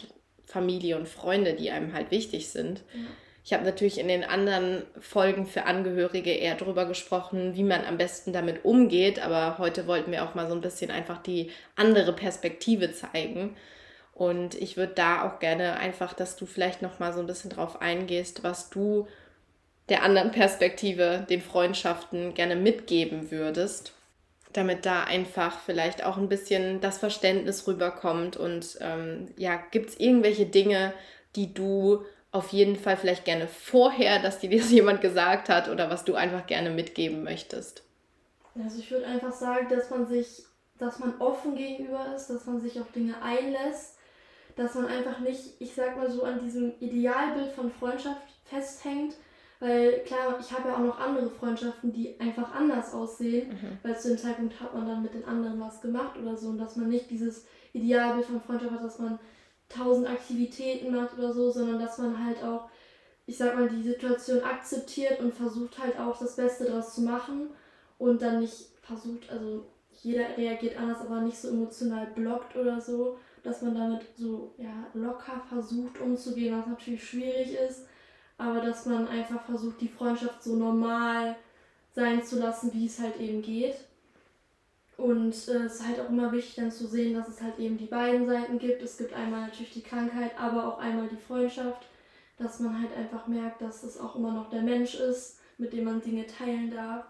[0.45, 2.83] Familie und Freunde, die einem halt wichtig sind.
[2.93, 2.99] Ja.
[3.43, 7.97] Ich habe natürlich in den anderen Folgen für Angehörige eher darüber gesprochen, wie man am
[7.97, 12.13] besten damit umgeht, aber heute wollten wir auch mal so ein bisschen einfach die andere
[12.13, 13.55] Perspektive zeigen.
[14.13, 17.49] Und ich würde da auch gerne einfach, dass du vielleicht noch mal so ein bisschen
[17.49, 19.07] drauf eingehst, was du
[19.87, 23.93] der anderen Perspektive, den Freundschaften gerne mitgeben würdest
[24.53, 28.37] damit da einfach vielleicht auch ein bisschen das Verständnis rüberkommt.
[28.37, 30.93] Und ähm, ja, gibt es irgendwelche Dinge,
[31.35, 35.89] die du auf jeden Fall vielleicht gerne vorher, dass dir das jemand gesagt hat oder
[35.89, 37.83] was du einfach gerne mitgeben möchtest?
[38.55, 40.43] Also ich würde einfach sagen, dass man sich,
[40.77, 43.97] dass man offen gegenüber ist, dass man sich auf Dinge einlässt,
[44.55, 49.15] dass man einfach nicht, ich sag mal so, an diesem Idealbild von Freundschaft festhängt,
[49.61, 53.77] weil klar, ich habe ja auch noch andere Freundschaften, die einfach anders aussehen, mhm.
[53.83, 56.47] weil zu dem Zeitpunkt hat man dann mit den anderen was gemacht oder so.
[56.47, 59.19] Und dass man nicht dieses Idealbild von Freundschaft hat, dass man
[59.69, 62.69] tausend Aktivitäten macht oder so, sondern dass man halt auch,
[63.27, 67.51] ich sag mal, die Situation akzeptiert und versucht halt auch das Beste daraus zu machen.
[67.99, 69.67] Und dann nicht versucht, also
[70.01, 74.87] jeder reagiert anders, aber nicht so emotional blockt oder so, dass man damit so ja,
[74.95, 77.85] locker versucht umzugehen, was natürlich schwierig ist
[78.41, 81.35] aber dass man einfach versucht, die Freundschaft so normal
[81.93, 83.75] sein zu lassen, wie es halt eben geht.
[84.97, 87.77] Und äh, es ist halt auch immer wichtig dann zu sehen, dass es halt eben
[87.77, 88.81] die beiden Seiten gibt.
[88.81, 91.87] Es gibt einmal natürlich die Krankheit, aber auch einmal die Freundschaft,
[92.37, 95.85] dass man halt einfach merkt, dass es auch immer noch der Mensch ist, mit dem
[95.85, 97.05] man Dinge teilen darf.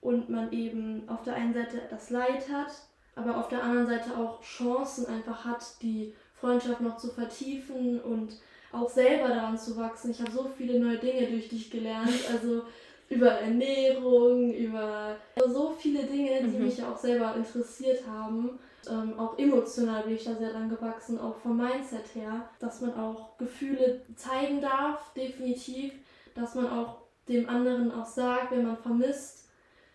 [0.00, 2.72] Und man eben auf der einen Seite das Leid hat,
[3.14, 8.40] aber auf der anderen Seite auch Chancen einfach hat, die Freundschaft noch zu vertiefen und
[8.72, 10.10] auch selber daran zu wachsen.
[10.10, 12.10] Ich habe so viele neue Dinge durch dich gelernt.
[12.32, 12.62] Also
[13.08, 16.64] über Ernährung, über so viele Dinge, die mhm.
[16.64, 18.58] mich auch selber interessiert haben.
[18.90, 22.94] Ähm, auch emotional bin ich da sehr dran gewachsen, auch vom Mindset her, dass man
[22.94, 25.92] auch Gefühle zeigen darf, definitiv,
[26.34, 29.48] dass man auch dem anderen auch sagt, wenn man vermisst.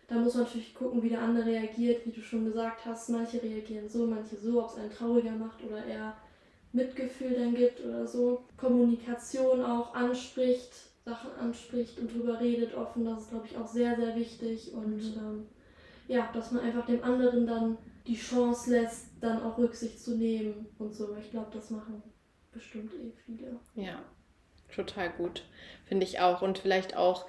[0.07, 3.09] Da muss man natürlich gucken, wie der andere reagiert, wie du schon gesagt hast.
[3.09, 6.15] Manche reagieren so, manche so, ob es einen trauriger macht oder eher
[6.77, 8.45] Mitgefühl dann gibt oder so.
[8.55, 10.71] Kommunikation auch anspricht,
[11.03, 14.73] Sachen anspricht und drüber redet offen, das ist, glaube ich, auch sehr, sehr wichtig.
[14.73, 15.13] Und mhm.
[15.17, 15.45] ähm,
[16.07, 20.67] ja, dass man einfach dem anderen dann die Chance lässt, dann auch Rücksicht zu nehmen
[20.79, 21.15] und so.
[21.19, 22.01] Ich glaube, das machen
[22.51, 23.59] bestimmt eh viele.
[23.75, 23.99] Ja,
[24.73, 25.43] total gut.
[25.85, 26.41] Finde ich auch.
[26.41, 27.25] Und vielleicht auch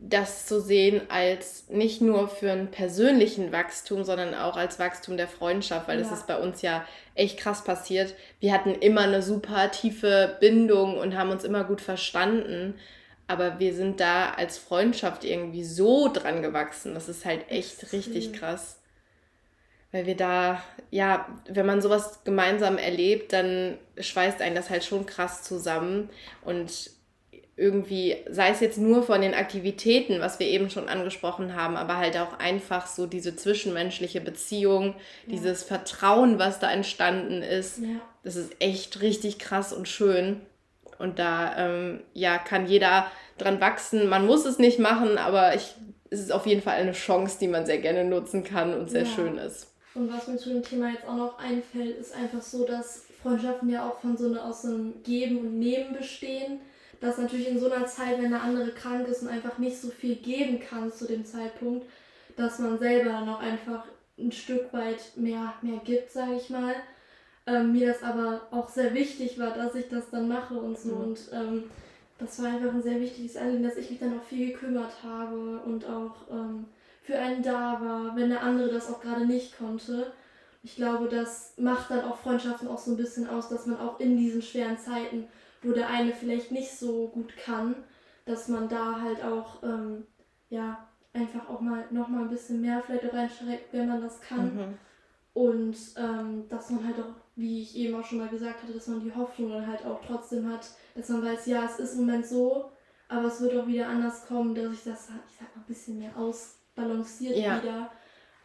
[0.00, 5.26] das zu sehen als nicht nur für einen persönlichen Wachstum, sondern auch als Wachstum der
[5.26, 6.04] Freundschaft, weil ja.
[6.04, 8.14] das ist bei uns ja echt krass passiert.
[8.38, 12.74] Wir hatten immer eine super tiefe Bindung und haben uns immer gut verstanden,
[13.26, 16.94] aber wir sind da als Freundschaft irgendwie so dran gewachsen.
[16.94, 18.80] Das ist halt echt richtig krass.
[19.90, 25.06] Weil wir da, ja, wenn man sowas gemeinsam erlebt, dann schweißt einen das halt schon
[25.06, 26.08] krass zusammen.
[26.42, 26.90] Und
[27.58, 31.96] irgendwie, sei es jetzt nur von den Aktivitäten, was wir eben schon angesprochen haben, aber
[31.96, 34.94] halt auch einfach so diese zwischenmenschliche Beziehung,
[35.26, 35.32] ja.
[35.32, 37.78] dieses Vertrauen, was da entstanden ist.
[37.78, 38.00] Ja.
[38.22, 40.40] Das ist echt richtig krass und schön.
[41.00, 44.08] Und da ähm, ja, kann jeder dran wachsen.
[44.08, 45.74] Man muss es nicht machen, aber ich,
[46.10, 49.02] es ist auf jeden Fall eine Chance, die man sehr gerne nutzen kann und sehr
[49.02, 49.08] ja.
[49.08, 49.66] schön ist.
[49.94, 53.68] Und was mir zu dem Thema jetzt auch noch einfällt, ist einfach so, dass Freundschaften
[53.68, 56.60] ja auch von so eine, aus so einem Geben und Nehmen bestehen
[57.00, 59.88] dass natürlich in so einer Zeit, wenn der andere krank ist und einfach nicht so
[59.88, 61.86] viel geben kann zu dem Zeitpunkt,
[62.36, 63.84] dass man selber dann auch einfach
[64.18, 66.74] ein Stück weit mehr, mehr gibt, sage ich mal.
[67.46, 70.94] Ähm, mir das aber auch sehr wichtig war, dass ich das dann mache und so.
[70.94, 71.00] Mhm.
[71.02, 71.64] Und ähm,
[72.18, 75.60] das war einfach ein sehr wichtiges Anliegen, dass ich mich dann auch viel gekümmert habe
[75.64, 76.66] und auch ähm,
[77.02, 80.12] für einen da war, wenn der andere das auch gerade nicht konnte.
[80.62, 84.00] Ich glaube, das macht dann auch Freundschaften auch so ein bisschen aus, dass man auch
[84.00, 85.28] in diesen schweren Zeiten
[85.62, 87.74] wo der eine vielleicht nicht so gut kann,
[88.24, 90.06] dass man da halt auch, ähm,
[90.50, 94.54] ja, einfach auch mal noch mal ein bisschen mehr vielleicht reinschreckt, wenn man das kann.
[94.54, 94.78] Mhm.
[95.34, 98.88] Und ähm, dass man halt auch, wie ich eben auch schon mal gesagt hatte, dass
[98.88, 102.06] man die Hoffnung dann halt auch trotzdem hat, dass man weiß, ja, es ist im
[102.06, 102.70] Moment so,
[103.08, 105.98] aber es wird auch wieder anders kommen, dass sich das, ich sag mal, ein bisschen
[105.98, 107.62] mehr ausbalanciert ja.
[107.62, 107.90] wieder.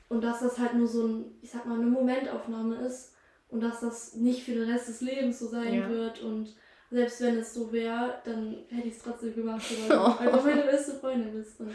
[0.10, 3.14] Und dass das halt nur so ein, ich sag mal, eine Momentaufnahme ist
[3.50, 5.90] und dass das nicht für den Rest des Lebens so sein ja.
[5.90, 6.56] wird und
[6.94, 10.64] selbst wenn es so wäre, dann hätte ich es trotzdem gemacht, weil, weil du meine
[10.64, 11.72] beste Freundin bist und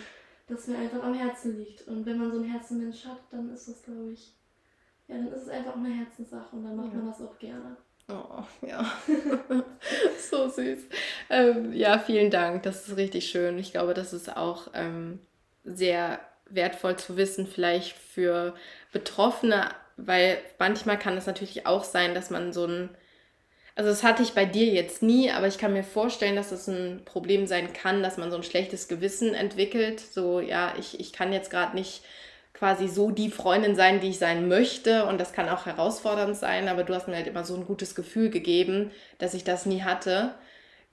[0.47, 1.87] das mir einfach am Herzen liegt.
[1.89, 4.33] Und wenn man so einen Herzenmensch hat, dann ist das, glaube ich,
[5.09, 6.99] ja, dann ist es einfach auch eine Herzenssache und dann macht ja.
[6.99, 7.77] man das auch gerne.
[8.09, 8.91] Oh, ja.
[10.31, 10.85] so süß.
[11.29, 12.62] Ähm, ja, vielen Dank.
[12.62, 13.59] Das ist richtig schön.
[13.59, 15.19] Ich glaube, das ist auch ähm,
[15.64, 18.55] sehr wertvoll zu wissen, vielleicht für
[18.93, 22.91] Betroffene, weil manchmal kann es natürlich auch sein, dass man so ein
[23.79, 26.64] also das hatte ich bei dir jetzt nie, aber ich kann mir vorstellen, dass es
[26.64, 30.01] das ein Problem sein kann, dass man so ein schlechtes Gewissen entwickelt.
[30.01, 32.03] So, ja, ich, ich kann jetzt gerade nicht
[32.55, 35.07] quasi so die Freundin sein, die ich sein möchte.
[35.07, 37.95] Und das kann auch herausfordernd sein, aber du hast mir halt immer so ein gutes
[37.95, 40.35] Gefühl gegeben, dass ich das nie hatte.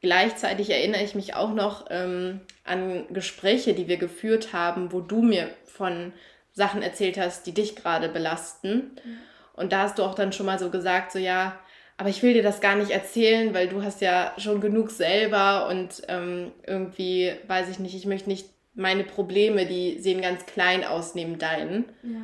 [0.01, 5.23] Gleichzeitig erinnere ich mich auch noch ähm, an Gespräche, die wir geführt haben, wo du
[5.23, 6.13] mir von
[6.53, 8.95] Sachen erzählt hast, die dich gerade belasten.
[9.03, 9.17] Mhm.
[9.53, 11.57] Und da hast du auch dann schon mal so gesagt, so ja,
[11.97, 15.67] aber ich will dir das gar nicht erzählen, weil du hast ja schon genug selber
[15.69, 20.83] und ähm, irgendwie, weiß ich nicht, ich möchte nicht meine Probleme, die sehen ganz klein
[20.83, 21.85] aus neben deinen.
[22.03, 22.19] Ja.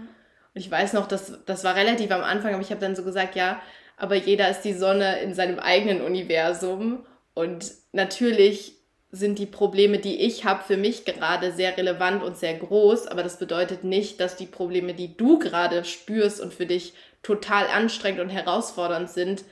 [0.54, 3.04] Und ich weiß noch, das, das war relativ am Anfang, aber ich habe dann so
[3.04, 3.62] gesagt, ja,
[3.96, 7.06] aber jeder ist die Sonne in seinem eigenen Universum.
[7.34, 8.74] Und natürlich
[9.12, 13.08] sind die Probleme, die ich habe, für mich gerade sehr relevant und sehr groß.
[13.08, 16.94] Aber das bedeutet nicht, dass die Probleme, die du gerade spürst und für dich
[17.24, 19.46] total anstrengend und herausfordernd sind,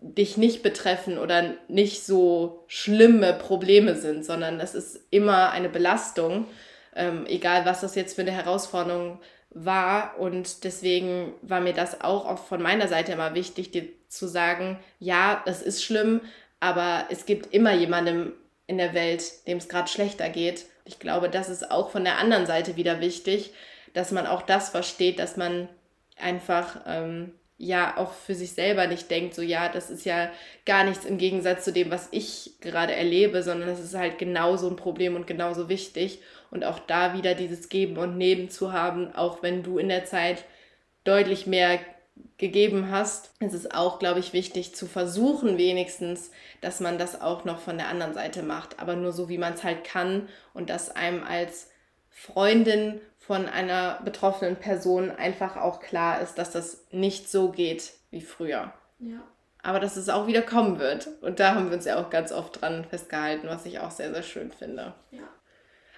[0.00, 6.46] dich nicht betreffen oder nicht so schlimme Probleme sind, sondern es ist immer eine Belastung,
[6.94, 9.20] ähm, egal was das jetzt für eine Herausforderung
[9.50, 10.18] war.
[10.18, 14.78] Und deswegen war mir das auch, auch von meiner Seite immer wichtig, dir zu sagen,
[14.98, 16.20] ja, es ist schlimm,
[16.60, 18.32] aber es gibt immer jemandem
[18.66, 20.66] in der Welt, dem es gerade schlechter geht.
[20.84, 23.52] Ich glaube, das ist auch von der anderen Seite wieder wichtig,
[23.92, 25.68] dass man auch das versteht, dass man
[26.18, 30.30] einfach ähm, ja auch für sich selber nicht denkt, so ja, das ist ja
[30.66, 34.68] gar nichts im Gegensatz zu dem, was ich gerade erlebe, sondern es ist halt genauso
[34.68, 36.20] ein Problem und genauso wichtig.
[36.50, 40.04] Und auch da wieder dieses Geben und Nehmen zu haben, auch wenn du in der
[40.04, 40.44] Zeit
[41.04, 41.78] deutlich mehr
[42.38, 46.30] gegeben hast, ist es auch, glaube ich, wichtig zu versuchen wenigstens,
[46.60, 49.54] dass man das auch noch von der anderen Seite macht, aber nur so, wie man
[49.54, 51.70] es halt kann und dass einem als
[52.18, 58.22] Freundin von einer betroffenen Person einfach auch klar ist, dass das nicht so geht wie
[58.22, 58.72] früher.
[58.98, 59.22] Ja.
[59.62, 61.08] Aber dass es auch wieder kommen wird.
[61.20, 64.14] Und da haben wir uns ja auch ganz oft dran festgehalten, was ich auch sehr,
[64.14, 64.94] sehr schön finde.
[65.10, 65.24] Ja.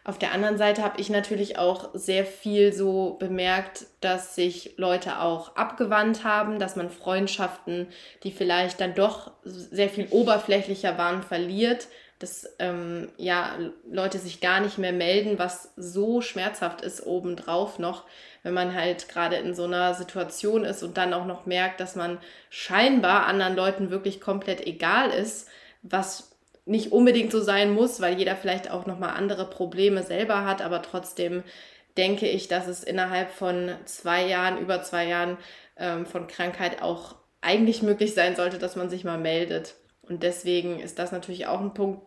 [0.03, 5.21] Auf der anderen Seite habe ich natürlich auch sehr viel so bemerkt, dass sich Leute
[5.21, 7.87] auch abgewandt haben, dass man Freundschaften,
[8.25, 11.87] die vielleicht dann doch sehr viel oberflächlicher waren, verliert,
[12.19, 13.57] dass ähm, ja,
[13.91, 18.05] Leute sich gar nicht mehr melden, was so schmerzhaft ist obendrauf noch,
[18.43, 21.97] wenn man halt gerade in so einer Situation ist und dann auch noch merkt, dass
[21.97, 22.19] man
[22.51, 25.49] scheinbar anderen Leuten wirklich komplett egal ist,
[25.83, 30.61] was nicht unbedingt so sein muss, weil jeder vielleicht auch nochmal andere Probleme selber hat,
[30.61, 31.45] aber trotzdem
[31.97, 35.39] denke ich, dass es innerhalb von zwei Jahren, über zwei Jahren
[35.77, 39.75] ähm, von Krankheit auch eigentlich möglich sein sollte, dass man sich mal meldet.
[40.03, 42.03] Und deswegen ist das natürlich auch ein Punkt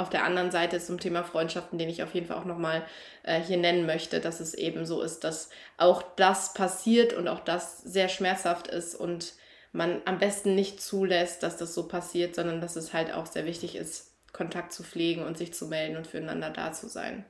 [0.00, 2.84] auf der anderen Seite zum Thema Freundschaften, den ich auf jeden Fall auch nochmal
[3.22, 7.40] äh, hier nennen möchte, dass es eben so ist, dass auch das passiert und auch
[7.40, 9.34] das sehr schmerzhaft ist und
[9.72, 13.46] man am besten nicht zulässt, dass das so passiert, sondern dass es halt auch sehr
[13.46, 17.24] wichtig ist, Kontakt zu pflegen und sich zu melden und füreinander da zu sein.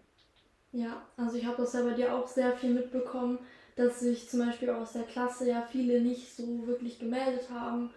[0.72, 3.40] Ja, also ich habe das ja bei dir auch sehr viel mitbekommen,
[3.76, 7.90] dass sich zum Beispiel aus der Klasse ja viele nicht so wirklich gemeldet haben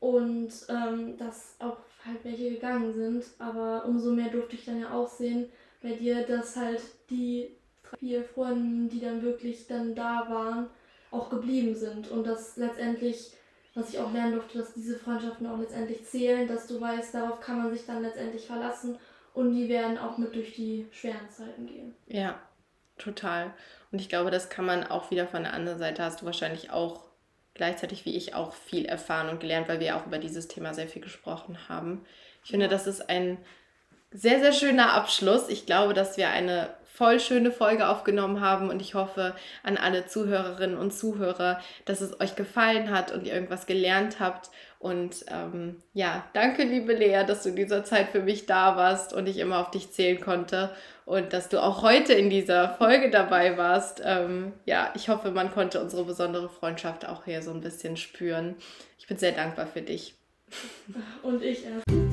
[0.00, 3.24] und ähm, dass auch halt welche gegangen sind.
[3.38, 5.48] Aber umso mehr durfte ich dann ja auch sehen
[5.82, 6.80] bei dir, dass halt
[7.10, 7.56] die
[7.98, 10.66] vier Freunde, die dann wirklich dann da waren,
[11.10, 13.32] auch geblieben sind und dass letztendlich
[13.74, 17.40] was ich auch lernen durfte, dass diese Freundschaften auch letztendlich zählen, dass du weißt, darauf
[17.40, 18.98] kann man sich dann letztendlich verlassen
[19.34, 21.94] und die werden auch mit durch die schweren Zeiten gehen.
[22.06, 22.38] Ja,
[22.98, 23.54] total.
[23.90, 26.70] Und ich glaube, das kann man auch wieder von der anderen Seite, hast du wahrscheinlich
[26.70, 27.04] auch
[27.54, 30.88] gleichzeitig wie ich auch viel erfahren und gelernt, weil wir auch über dieses Thema sehr
[30.88, 32.04] viel gesprochen haben.
[32.44, 33.38] Ich finde, das ist ein
[34.10, 35.48] sehr, sehr schöner Abschluss.
[35.48, 40.06] Ich glaube, dass wir eine voll schöne Folge aufgenommen haben und ich hoffe an alle
[40.06, 44.50] Zuhörerinnen und Zuhörer, dass es euch gefallen hat und ihr irgendwas gelernt habt.
[44.82, 49.12] Und ähm, ja, danke, liebe Lea, dass du in dieser Zeit für mich da warst
[49.12, 50.74] und ich immer auf dich zählen konnte
[51.04, 54.02] und dass du auch heute in dieser Folge dabei warst.
[54.04, 58.56] Ähm, ja, ich hoffe, man konnte unsere besondere Freundschaft auch hier so ein bisschen spüren.
[58.98, 60.16] Ich bin sehr dankbar für dich.
[61.22, 62.11] Und ich erst.